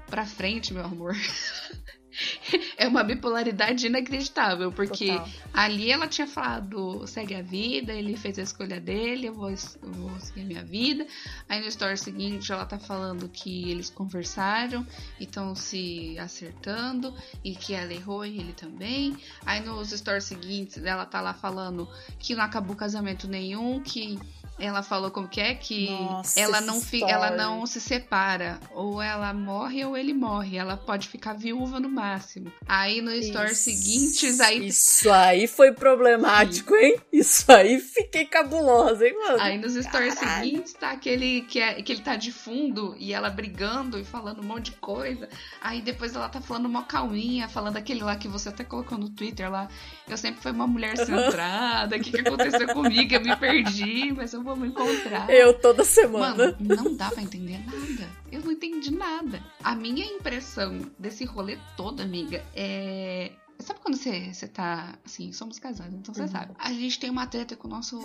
pra 0.08 0.26
frente, 0.26 0.73
meu 0.73 0.84
amor. 0.84 1.15
é 2.78 2.88
uma 2.88 3.04
bipolaridade 3.04 3.88
inacreditável, 3.88 4.71
porque 4.71 5.08
Total. 5.08 5.30
ali 5.54 5.91
ela 5.91 6.08
tinha 6.08 6.28
falado, 6.28 7.06
segue 7.08 7.36
a 7.36 7.41
vida, 7.41 7.93
ele 7.93 8.15
fez 8.15 8.38
a 8.39 8.41
escolha 8.41 8.80
dele, 8.80 9.28
eu 9.28 9.34
vou, 9.34 9.49
eu 9.49 9.91
vou 9.91 10.19
seguir 10.19 10.41
a 10.41 10.45
minha 10.45 10.63
vida. 10.63 11.06
Aí 11.47 11.60
no 11.60 11.67
story 11.67 11.97
seguinte 11.97 12.52
ela 12.52 12.65
tá 12.65 12.80
falando 12.80 13.28
que 13.30 13.69
eles 13.69 13.89
conversaram 13.89 14.86
e 15.19 15.23
estão 15.23 15.56
se 15.56 16.17
acertando 16.19 17.13
e 17.43 17.56
que 17.56 17.73
ela 17.73 17.93
errou 17.93 18.26
e 18.26 18.38
ele 18.38 18.54
também. 18.54 19.15
Aí 19.45 19.60
nos 19.62 19.89
stories 19.89 20.26
seguintes 20.26 20.84
ela 20.84 21.06
tá 21.06 21.21
lá 21.21 21.34
falando 21.34 21.88
que 22.19 22.36
não 22.36 22.43
acabou 22.43 22.76
casamento 22.76 23.28
nenhum, 23.28 23.82
que 23.82 24.19
ela 24.59 24.83
falou 24.83 25.09
como 25.09 25.27
que 25.27 25.41
é 25.41 25.55
que 25.55 25.89
Nossa, 25.89 26.39
ela 26.39 26.61
não 26.61 26.79
fi, 26.79 26.97
story. 26.97 27.11
ela 27.11 27.31
não 27.31 27.65
se 27.65 27.81
separa, 27.81 28.59
ou 28.71 29.01
ela 29.01 29.33
morre 29.33 29.83
ou 29.83 29.97
ele 29.97 30.13
morre, 30.13 30.57
ela 30.57 30.77
pode 30.77 31.07
ficar 31.07 31.33
viúva 31.33 31.79
no 31.79 31.89
máximo. 31.89 32.51
Aí 32.67 33.01
no 33.01 33.11
story 33.13 33.55
seguintes 33.55 34.39
aí 34.39 34.67
Isso 34.67 35.11
aí 35.11 35.47
foi 35.47 35.71
problemático, 35.71 36.75
hein? 36.75 36.97
Isso 37.11 37.51
aí 37.51 37.79
fiquei 37.79 38.25
cabulosa, 38.25 39.05
hein, 39.07 39.15
mano? 39.17 39.41
Aí 39.41 39.57
nos 39.57 39.73
stories 39.73 40.15
Caralho. 40.15 40.43
seguintes 40.45 40.73
tá 40.73 40.91
aquele 40.91 41.41
que, 41.41 41.59
é, 41.59 41.81
que 41.81 41.91
ele 41.91 42.01
tá 42.01 42.15
de 42.15 42.31
fundo 42.31 42.95
e 42.99 43.11
ela 43.13 43.29
brigando 43.29 43.99
e 43.99 44.03
falando 44.03 44.41
um 44.41 44.45
monte 44.45 44.65
de 44.65 44.77
coisa. 44.77 45.27
Aí 45.61 45.81
depois 45.81 46.15
ela 46.15 46.29
tá 46.29 46.39
falando 46.39 46.65
uma 46.65 46.83
calminha, 46.83 47.47
falando 47.49 47.77
aquele 47.77 48.03
lá 48.03 48.15
que 48.15 48.27
você 48.27 48.49
até 48.49 48.63
colocou 48.63 48.97
no 48.97 49.09
Twitter 49.09 49.49
lá. 49.51 49.67
Eu 50.07 50.17
sempre 50.17 50.41
fui 50.41 50.51
uma 50.51 50.67
mulher 50.67 50.95
centrada, 51.03 51.97
o 51.97 51.99
que, 51.99 52.11
que 52.11 52.21
aconteceu 52.21 52.67
comigo? 52.73 53.13
Eu 53.13 53.21
me 53.21 53.35
perdi, 53.35 54.13
mas 54.13 54.33
eu 54.33 54.42
vou 54.43 54.56
me 54.56 54.67
encontrar. 54.67 55.29
Eu 55.29 55.53
toda 55.60 55.84
semana. 55.84 56.36
Mano, 56.36 56.58
não 56.60 56.95
dá 56.95 57.10
pra 57.12 57.21
entender 57.23 57.60
nada. 57.65 58.10
Eu 58.32 58.41
não 58.41 58.51
entendi 58.51 58.91
nada. 58.91 59.41
A 59.63 59.75
minha 59.75 60.06
impressão 60.06 60.79
desse 60.99 61.25
rolê 61.25 61.58
todo, 61.77 62.01
amiga, 62.01 62.43
é. 62.56 63.32
Sabe 63.60 63.79
quando 63.79 63.95
você, 63.95 64.34
você 64.34 64.47
tá. 64.47 64.97
Assim, 65.06 65.32
somos 65.32 65.58
casados, 65.60 65.93
então 65.93 66.13
você 66.13 66.23
Uhum. 66.23 66.27
sabe. 66.27 66.53
A 66.58 66.73
gente 66.73 66.99
tem 66.99 67.10
uma 67.10 67.27
treta 67.27 67.56
com 67.56 67.67
o 67.67 67.71
nosso, 67.71 67.97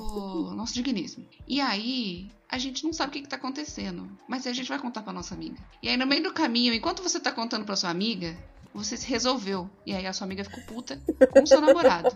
nosso 0.55 0.73
digníssimo. 0.75 1.27
E 1.47 1.61
aí. 1.61 2.31
A 2.51 2.57
gente 2.57 2.83
não 2.85 2.95
sabe 2.95 3.11
o 3.11 3.13
que, 3.13 3.23
que 3.23 3.29
tá 3.29 3.37
acontecendo. 3.37 4.09
Mas 4.27 4.47
a 4.47 4.53
gente 4.55 4.69
vai 4.71 4.79
contar 4.79 5.03
pra 5.03 5.13
nossa 5.13 5.35
amiga. 5.35 5.57
E 5.83 5.89
aí, 5.89 5.97
no 5.99 6.07
meio 6.07 6.23
do 6.23 6.33
caminho, 6.33 6.73
enquanto 6.73 7.03
você 7.03 7.21
tá 7.21 7.31
contando 7.31 7.65
pra 7.67 7.77
sua 7.77 7.91
amiga, 7.91 8.35
você 8.73 8.97
se 8.97 9.07
resolveu. 9.07 9.69
E 9.85 9.93
aí 9.95 10.07
a 10.07 10.13
sua 10.15 10.25
amiga 10.27 10.45
ficou 10.45 10.63
puta 10.65 10.99
com 11.31 11.43
o 11.43 11.47
seu 11.47 11.61
namorado. 11.61 12.09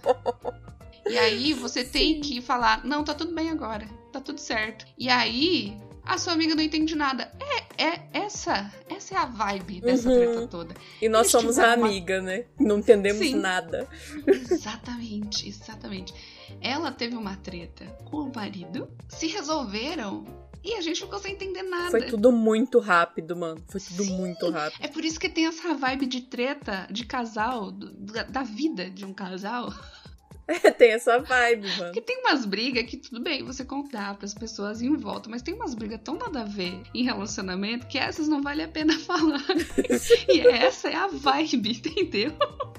E 1.08 1.18
aí 1.18 1.52
você 1.52 1.84
tem 1.84 2.20
que 2.20 2.40
falar, 2.40 2.84
não, 2.84 3.02
tá 3.04 3.12
tudo 3.14 3.34
bem 3.34 3.50
agora, 3.50 3.86
tá 4.12 4.20
tudo 4.20 4.38
certo. 4.38 4.86
E 4.96 5.08
aí 5.08 5.76
a 6.04 6.16
sua 6.18 6.32
amiga 6.32 6.54
não 6.54 6.62
entende 6.62 6.94
nada. 6.94 7.32
É, 7.78 7.84
é 7.84 8.02
essa, 8.12 8.72
essa 8.88 9.14
é 9.14 9.18
a 9.18 9.26
vibe 9.26 9.80
dessa 9.80 10.08
Uhum. 10.08 10.14
treta 10.16 10.46
toda. 10.48 10.74
E 11.00 11.08
nós 11.08 11.22
Eles 11.22 11.30
somos 11.32 11.58
a 11.58 11.74
uma- 11.76 11.86
amiga, 11.86 12.20
né? 12.20 12.44
Não 12.58 12.78
entendemos 12.78 13.18
Sim. 13.26 13.34
nada. 13.36 13.88
Exatamente, 14.26 15.48
exatamente. 15.48 16.14
Ela 16.60 16.92
teve 16.92 17.16
uma 17.16 17.36
treta 17.36 17.84
com 18.10 18.18
o 18.18 18.32
marido, 18.34 18.88
se 19.08 19.26
resolveram 19.26 20.24
e 20.64 20.74
a 20.74 20.80
gente 20.80 21.00
ficou 21.00 21.18
sem 21.18 21.32
entender 21.32 21.62
nada. 21.62 21.90
Foi 21.90 22.02
tudo 22.02 22.30
muito 22.30 22.78
rápido, 22.78 23.34
mano. 23.34 23.60
Foi 23.68 23.80
tudo 23.80 24.04
Sim. 24.04 24.16
muito 24.16 24.50
rápido. 24.50 24.84
É 24.84 24.88
por 24.88 25.04
isso 25.04 25.18
que 25.18 25.28
tem 25.28 25.46
essa 25.46 25.74
vibe 25.74 26.06
de 26.06 26.20
treta 26.20 26.86
de 26.90 27.04
casal, 27.04 27.70
do- 27.72 27.90
da, 27.92 28.22
da 28.22 28.42
vida 28.42 28.88
de 28.90 29.04
um 29.04 29.12
casal. 29.12 29.72
Tem 30.78 30.92
essa 30.92 31.18
vibe, 31.18 31.68
mano. 31.68 31.84
Porque 31.84 32.00
tem 32.00 32.18
umas 32.20 32.44
brigas 32.44 32.84
que 32.84 32.96
tudo 32.96 33.20
bem, 33.20 33.44
você 33.44 33.64
contar 33.64 34.16
pras 34.16 34.34
pessoas 34.34 34.80
e 34.80 34.86
em 34.86 34.96
volta, 34.96 35.30
mas 35.30 35.42
tem 35.42 35.54
umas 35.54 35.74
brigas 35.74 36.00
tão 36.02 36.16
nada 36.16 36.42
a 36.42 36.44
ver 36.44 36.82
em 36.94 37.04
relacionamento 37.04 37.86
que 37.86 37.98
essas 37.98 38.28
não 38.28 38.42
vale 38.42 38.62
a 38.62 38.68
pena 38.68 38.98
falar. 39.00 39.40
e 40.28 40.40
essa 40.40 40.88
é 40.88 40.96
a 40.96 41.06
vibe, 41.06 41.70
entendeu? 41.70 42.32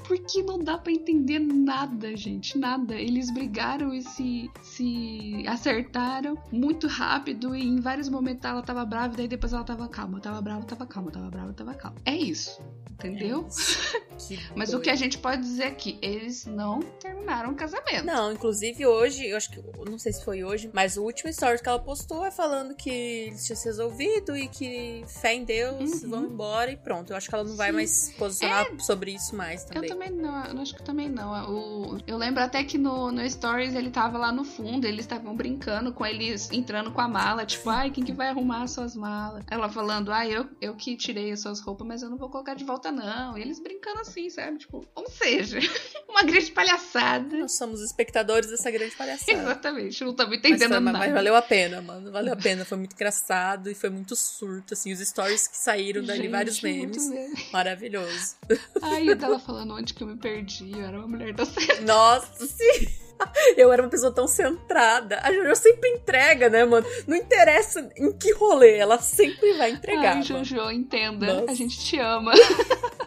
Porque 0.08 0.44
não 0.44 0.60
dá 0.60 0.78
pra 0.78 0.92
entender 0.92 1.40
nada, 1.40 2.16
gente, 2.16 2.58
nada. 2.58 2.96
Eles 2.96 3.32
brigaram 3.34 3.94
e 3.94 4.02
se, 4.02 4.50
se 4.62 5.44
acertaram 5.48 6.38
muito 6.52 6.88
rápido 6.88 7.56
e 7.56 7.64
em 7.64 7.80
vários 7.80 8.10
momentos 8.10 8.44
ela 8.44 8.62
tava 8.62 8.86
brava 8.86 9.14
e 9.14 9.18
daí 9.18 9.28
depois 9.28 9.54
ela 9.54 9.64
tava 9.64 9.88
calma, 9.88 10.20
tava 10.20 10.42
brava, 10.42 10.66
tava 10.66 10.86
calma, 10.86 11.12
tava 11.12 11.30
brava, 11.30 11.54
tava 11.54 11.74
calma. 11.74 11.98
É 12.06 12.16
isso, 12.16 12.62
entendeu? 12.92 13.48
Que 14.18 14.40
Mas 14.56 14.74
o 14.74 14.80
que 14.80 14.90
a 14.90 14.96
gente 14.96 15.18
pode 15.18 15.42
dizer 15.42 15.64
é 15.64 15.72
que 15.72 15.98
eles 16.02 16.46
não 16.46 16.80
terminaram 17.00 17.52
o 17.52 17.56
casamento. 17.56 18.06
Não, 18.06 18.32
inclusive 18.32 18.86
hoje, 18.86 19.26
eu 19.28 19.38
acho 19.38 19.50
que. 19.50 19.58
eu 19.60 19.86
Não 19.90 19.98
sei 20.00 20.14
se 20.14 20.24
foi 20.24 20.44
hoje, 20.44 20.70
mas 20.74 20.98
o 20.98 21.04
último 21.04 21.30
story 21.30 21.62
que 21.62 21.68
ela 21.70 21.80
postou 21.80 22.26
é 22.26 22.32
falando 22.32 22.76
que 22.76 22.90
eles 22.90 23.46
tinham 23.46 23.58
se 23.58 23.66
resolvido 23.66 24.36
e 24.36 24.48
que 24.48 25.04
fé 25.08 25.34
em 25.36 25.44
Deus, 25.44 26.04
Uhum. 26.04 26.10
vão 26.10 26.26
embora 26.26 26.72
e 26.72 26.78
pronto. 26.78 27.12
Eu 27.12 27.18
acho 27.18 27.30
que 27.30 27.36
ela 27.36 27.44
não 27.44 27.56
vai 27.56 27.70
Sim. 27.70 27.76
mais 27.76 27.90
se 27.90 28.14
posicionar 28.14 28.66
sobre 28.80 29.12
isso 29.12 29.36
mais 29.36 29.64
Eu 29.66 29.68
também. 29.74 29.90
também 29.90 30.12
não, 30.12 30.46
eu 30.46 30.62
acho 30.62 30.76
que 30.76 30.84
também 30.84 31.10
não. 31.10 31.34
O, 31.52 31.98
eu 32.08 32.18
lembro 32.18 32.42
até 32.44 32.64
que 32.64 32.78
no, 32.78 33.12
no 33.12 33.30
Stories 33.30 33.76
ele 33.76 33.90
tava 33.90 34.18
lá 34.18 34.32
no 34.32 34.44
fundo, 34.44 34.86
eles 34.86 35.02
estavam 35.02 35.36
brincando 35.36 35.94
com 35.94 36.06
eles 36.06 36.52
entrando 36.52 36.92
com 36.92 37.02
a 37.02 37.08
mala, 37.08 37.46
tipo, 37.46 37.70
ai, 37.70 37.90
quem 37.92 38.04
que 38.04 38.14
vai 38.14 38.30
arrumar 38.30 38.64
as 38.64 38.72
suas 38.72 38.96
malas? 38.96 39.44
Ela 39.50 39.70
falando, 39.70 40.12
ai, 40.12 40.36
eu, 40.36 40.48
eu 40.62 40.76
que 40.76 40.96
tirei 40.96 41.32
as 41.32 41.42
suas 41.42 41.60
roupas, 41.60 41.86
mas 41.88 42.02
eu 42.02 42.10
não 42.10 42.18
vou 42.18 42.30
colocar 42.30 42.54
de 42.54 42.64
volta, 42.64 42.92
não. 42.92 43.38
E 43.38 43.42
eles 43.42 43.60
brincando 43.62 44.00
assim, 44.04 44.30
sabe? 44.30 44.60
Tipo, 44.60 44.86
ou 44.96 45.10
seja, 45.10 45.60
uma 46.08 46.22
grande 46.24 46.52
palhaçada. 46.52 47.38
Nós 47.38 47.58
somos 47.58 47.82
espectadores 47.82 48.50
dessa 48.50 48.70
grande 48.70 48.96
palhaçada. 48.96 49.32
Exatamente, 49.32 50.04
não 50.04 50.14
tava 50.14 50.30
Mas, 50.30 50.40
entendendo 50.40 50.80
mas 50.80 50.94
nada. 50.94 51.14
valeu 51.14 51.36
a 51.36 51.42
pena, 51.42 51.82
mano. 51.82 52.12
Valeu 52.12 52.34
a 52.34 52.38
pena. 52.38 52.64
Foi 52.66 52.78
muito 52.78 52.94
engraçado 52.94 53.70
e 53.70 53.76
foi 53.76 53.90
muito 53.90 54.16
surto, 54.16 54.74
assim. 54.74 54.94
Os 54.94 55.00
stories 55.00 55.48
que 55.48 55.58
saíram 55.58 56.04
dali, 56.04 56.24
Gente, 56.24 56.32
vários 56.32 56.62
memes. 56.62 57.10
meme. 57.10 57.34
Maravilhoso. 57.52 58.36
Ai, 58.82 59.10
eu 59.10 59.18
tava 59.18 59.40
falando 59.40 59.74
onde 59.74 59.94
que 59.94 60.04
eu 60.04 60.08
me 60.08 60.18
perdi, 60.18 60.72
eu 60.72 60.86
era 60.86 60.98
uma 61.00 61.08
mulher 61.08 61.34
da 61.34 61.46
série. 61.46 61.82
Nossa, 61.82 62.46
sim. 62.46 62.88
Eu 63.58 63.72
era 63.72 63.82
uma 63.82 63.90
pessoa 63.90 64.12
tão 64.12 64.28
centrada. 64.28 65.20
A 65.24 65.32
Jojo 65.32 65.56
sempre 65.56 65.90
entrega, 65.90 66.50
né, 66.50 66.64
mano? 66.66 66.86
Não 67.08 67.16
interessa 67.16 67.90
em 67.98 68.12
que 68.14 68.34
rolê, 68.34 68.78
ela 68.78 69.00
sempre 69.00 69.54
vai 69.54 69.72
entregar. 69.72 70.18
Ai. 70.18 70.24
Jojo, 70.24 70.72
entenda, 70.72 71.34
Nossa. 71.34 71.52
a 71.52 71.56
gente 71.56 71.80
te 71.80 72.00
ama. 72.00 72.34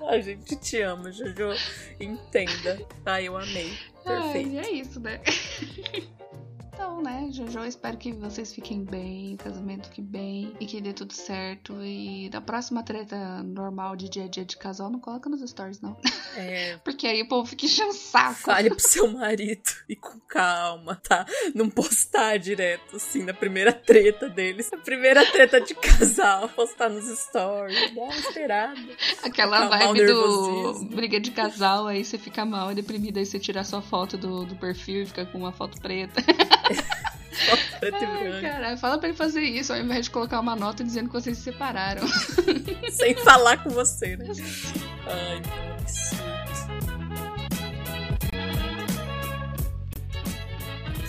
A 0.09 0.21
gente 0.21 0.55
te 0.55 0.81
ama, 0.83 1.11
Jojo. 1.11 1.53
Entenda. 1.99 2.81
Ai, 3.05 3.27
eu 3.27 3.37
amei. 3.37 3.77
Perfeito. 4.05 4.51
Ai, 4.51 4.59
é 4.59 4.71
isso, 4.71 5.01
né? 5.01 5.21
Então, 6.77 7.01
né, 7.01 7.29
Jojo, 7.31 7.65
espero 7.65 7.97
que 7.97 8.13
vocês 8.13 8.53
fiquem 8.53 8.85
bem, 8.85 9.33
o 9.33 9.39
casamento 9.39 9.89
fique 9.89 10.03
bem 10.03 10.55
e 10.61 10.67
que 10.67 10.79
dê 10.79 10.93
tudo 10.93 11.15
certo. 11.15 11.83
E 11.83 12.29
da 12.29 12.39
próxima 12.39 12.83
treta 12.83 13.43
normal 13.43 13.97
de 13.97 14.11
dia 14.11 14.25
a 14.25 14.29
dia 14.29 14.45
de 14.45 14.59
casal, 14.59 14.91
não 14.91 15.01
coloca 15.01 15.31
nos 15.31 15.41
stories, 15.41 15.81
não. 15.81 15.97
É, 16.37 16.77
Porque 16.85 17.07
aí 17.07 17.23
o 17.23 17.29
povo 17.29 17.49
fica 17.49 17.65
enchendo 17.65 17.95
saco. 17.95 18.35
fale 18.35 18.69
pro 18.69 18.79
seu 18.79 19.11
marido 19.11 19.63
e 19.89 19.97
com 19.97 20.21
calma, 20.29 20.97
tá? 20.97 21.25
Não 21.55 21.71
postar 21.71 22.37
direto, 22.37 22.97
assim, 22.97 23.23
na 23.23 23.33
primeira 23.33 23.73
treta 23.73 24.29
deles. 24.29 24.71
A 24.71 24.77
primeira 24.77 25.25
treta 25.25 25.59
de 25.59 25.75
casal, 25.75 26.47
postar 26.55 26.91
nos 26.91 27.07
stories. 27.07 27.95
Dá 27.95 28.03
uma 28.03 28.17
esperada. 28.17 28.81
Aquela 29.23 29.67
vibe 29.67 30.07
do 30.09 30.85
briga 30.95 31.19
de 31.19 31.31
casal, 31.31 31.87
aí 31.87 32.05
você 32.05 32.19
fica 32.19 32.45
mal 32.45 32.71
e 32.71 32.75
deprimido, 32.75 33.17
aí 33.17 33.25
você 33.25 33.39
tira 33.39 33.63
a 33.63 33.65
sua 33.65 33.81
foto 33.81 34.19
do, 34.19 34.45
do 34.45 34.57
perfil 34.57 35.05
e 35.05 35.07
fica 35.07 35.25
com 35.25 35.39
uma 35.39 35.53
foto 35.53 35.81
preta. 35.81 36.23
Preto 37.81 38.03
e 38.03 38.07
branco. 38.07 38.41
caralho, 38.41 38.79
fala 38.79 38.99
pra 38.99 39.09
ele 39.09 39.17
fazer 39.17 39.43
isso 39.43 39.73
ao 39.73 39.79
invés 39.79 40.07
de 40.07 40.11
colocar 40.11 40.41
uma 40.41 40.57
nota 40.57 40.83
dizendo 40.83 41.09
que 41.09 41.15
vocês 41.15 41.37
se 41.37 41.45
separaram. 41.45 42.03
Sem 42.91 43.15
falar 43.17 43.63
com 43.63 43.71
você, 43.71 44.17
né? 44.17 44.27
Ai, 45.07 45.43
que 45.43 46.26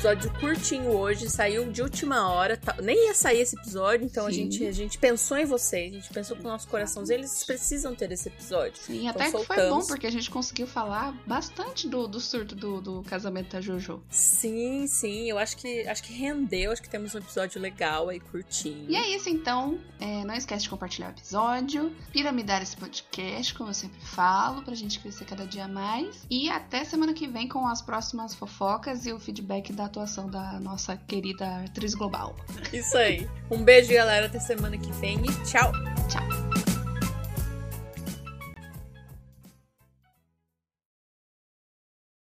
Episódio 0.08 0.40
curtinho 0.40 0.92
hoje, 0.92 1.30
saiu 1.30 1.70
de 1.70 1.82
última 1.82 2.30
hora. 2.32 2.56
tá- 2.56 2.78
Nem 2.82 3.08
ia 3.08 3.14
sair 3.14 3.42
esse 3.42 3.58
episódio, 3.58 4.06
então 4.06 4.26
a 4.26 4.32
gente, 4.32 4.66
a 4.66 4.72
gente 4.72 4.98
pensou 4.98 5.38
em 5.38 5.44
vocês, 5.44 5.92
a 5.92 5.96
gente 5.98 6.10
pensou 6.14 6.38
com 6.38 6.44
o 6.44 6.48
nosso 6.48 6.66
coraçãozinho. 6.70 7.18
Eles 7.20 7.44
precisam 7.44 7.94
ter 7.94 8.10
esse 8.14 8.30
episódio. 8.30 8.78
Sim, 8.82 9.00
Então 9.00 9.10
até 9.10 9.26
que 9.26 9.32
foi 9.32 9.44
soltamos. 9.46 9.70
bom, 9.70 9.86
porque 9.86 10.08
a 10.08 10.10
gente 10.10 10.32
conseguiu 10.32 10.66
falar 10.66 11.12
bastante 11.28 11.90
do, 11.90 12.08
do 12.08 12.22
surto 12.22 12.56
do, 12.56 12.80
do 12.80 13.04
casamento 13.04 13.52
da 13.52 13.60
Jojo. 13.60 14.02
Sim, 14.10 14.88
sim, 14.88 15.30
eu 15.30 15.38
acho 15.38 15.58
que 15.58 15.86
acho 15.86 16.02
que 16.04 16.14
rendeu, 16.14 16.72
acho 16.72 16.82
que 16.82 16.90
temos 16.90 17.14
um 17.14 17.18
episódio 17.18 17.60
legal 17.60 18.08
aí, 18.08 18.22
curtinho. 18.22 18.90
E 18.90 18.96
é 18.96 19.10
isso 19.14 19.28
então. 19.30 19.78
É, 20.00 20.24
não 20.24 20.36
esquece 20.36 20.64
de 20.64 20.70
compartilhar 20.70 21.08
o 21.08 21.12
episódio, 21.12 21.94
piramidar 22.14 22.62
esse 22.62 22.78
podcast, 22.78 23.54
como 23.56 23.72
eu 23.72 23.74
sempre 23.74 24.00
falo, 24.06 24.62
pra 24.62 24.74
gente 24.74 25.02
crescer 25.02 25.26
cada 25.26 25.46
dia 25.46 25.68
mais. 25.68 26.26
E 26.30 26.50
até 26.50 26.86
semana 26.86 27.14
que 27.14 27.28
vem 27.28 27.50
com 27.50 27.68
as 27.68 27.82
próximas 27.82 28.34
fofocas 28.34 29.06
e 29.06 29.12
o 29.12 29.20
feedback 29.20 29.74
da 29.74 29.90
atuação 29.98 30.30
da 30.30 30.60
nossa 30.60 30.96
querida 30.96 31.64
atriz 31.66 31.96
global. 31.96 32.36
Isso 32.72 32.98
aí. 32.98 33.28
Um 33.50 33.64
beijo, 33.64 33.94
galera, 33.94 34.28
até 34.28 34.40
semana 34.40 34.78
que 34.78 34.92
vem 34.94 35.18
e 35.18 35.44
tchau! 35.44 35.72
Tchau! 36.08 36.57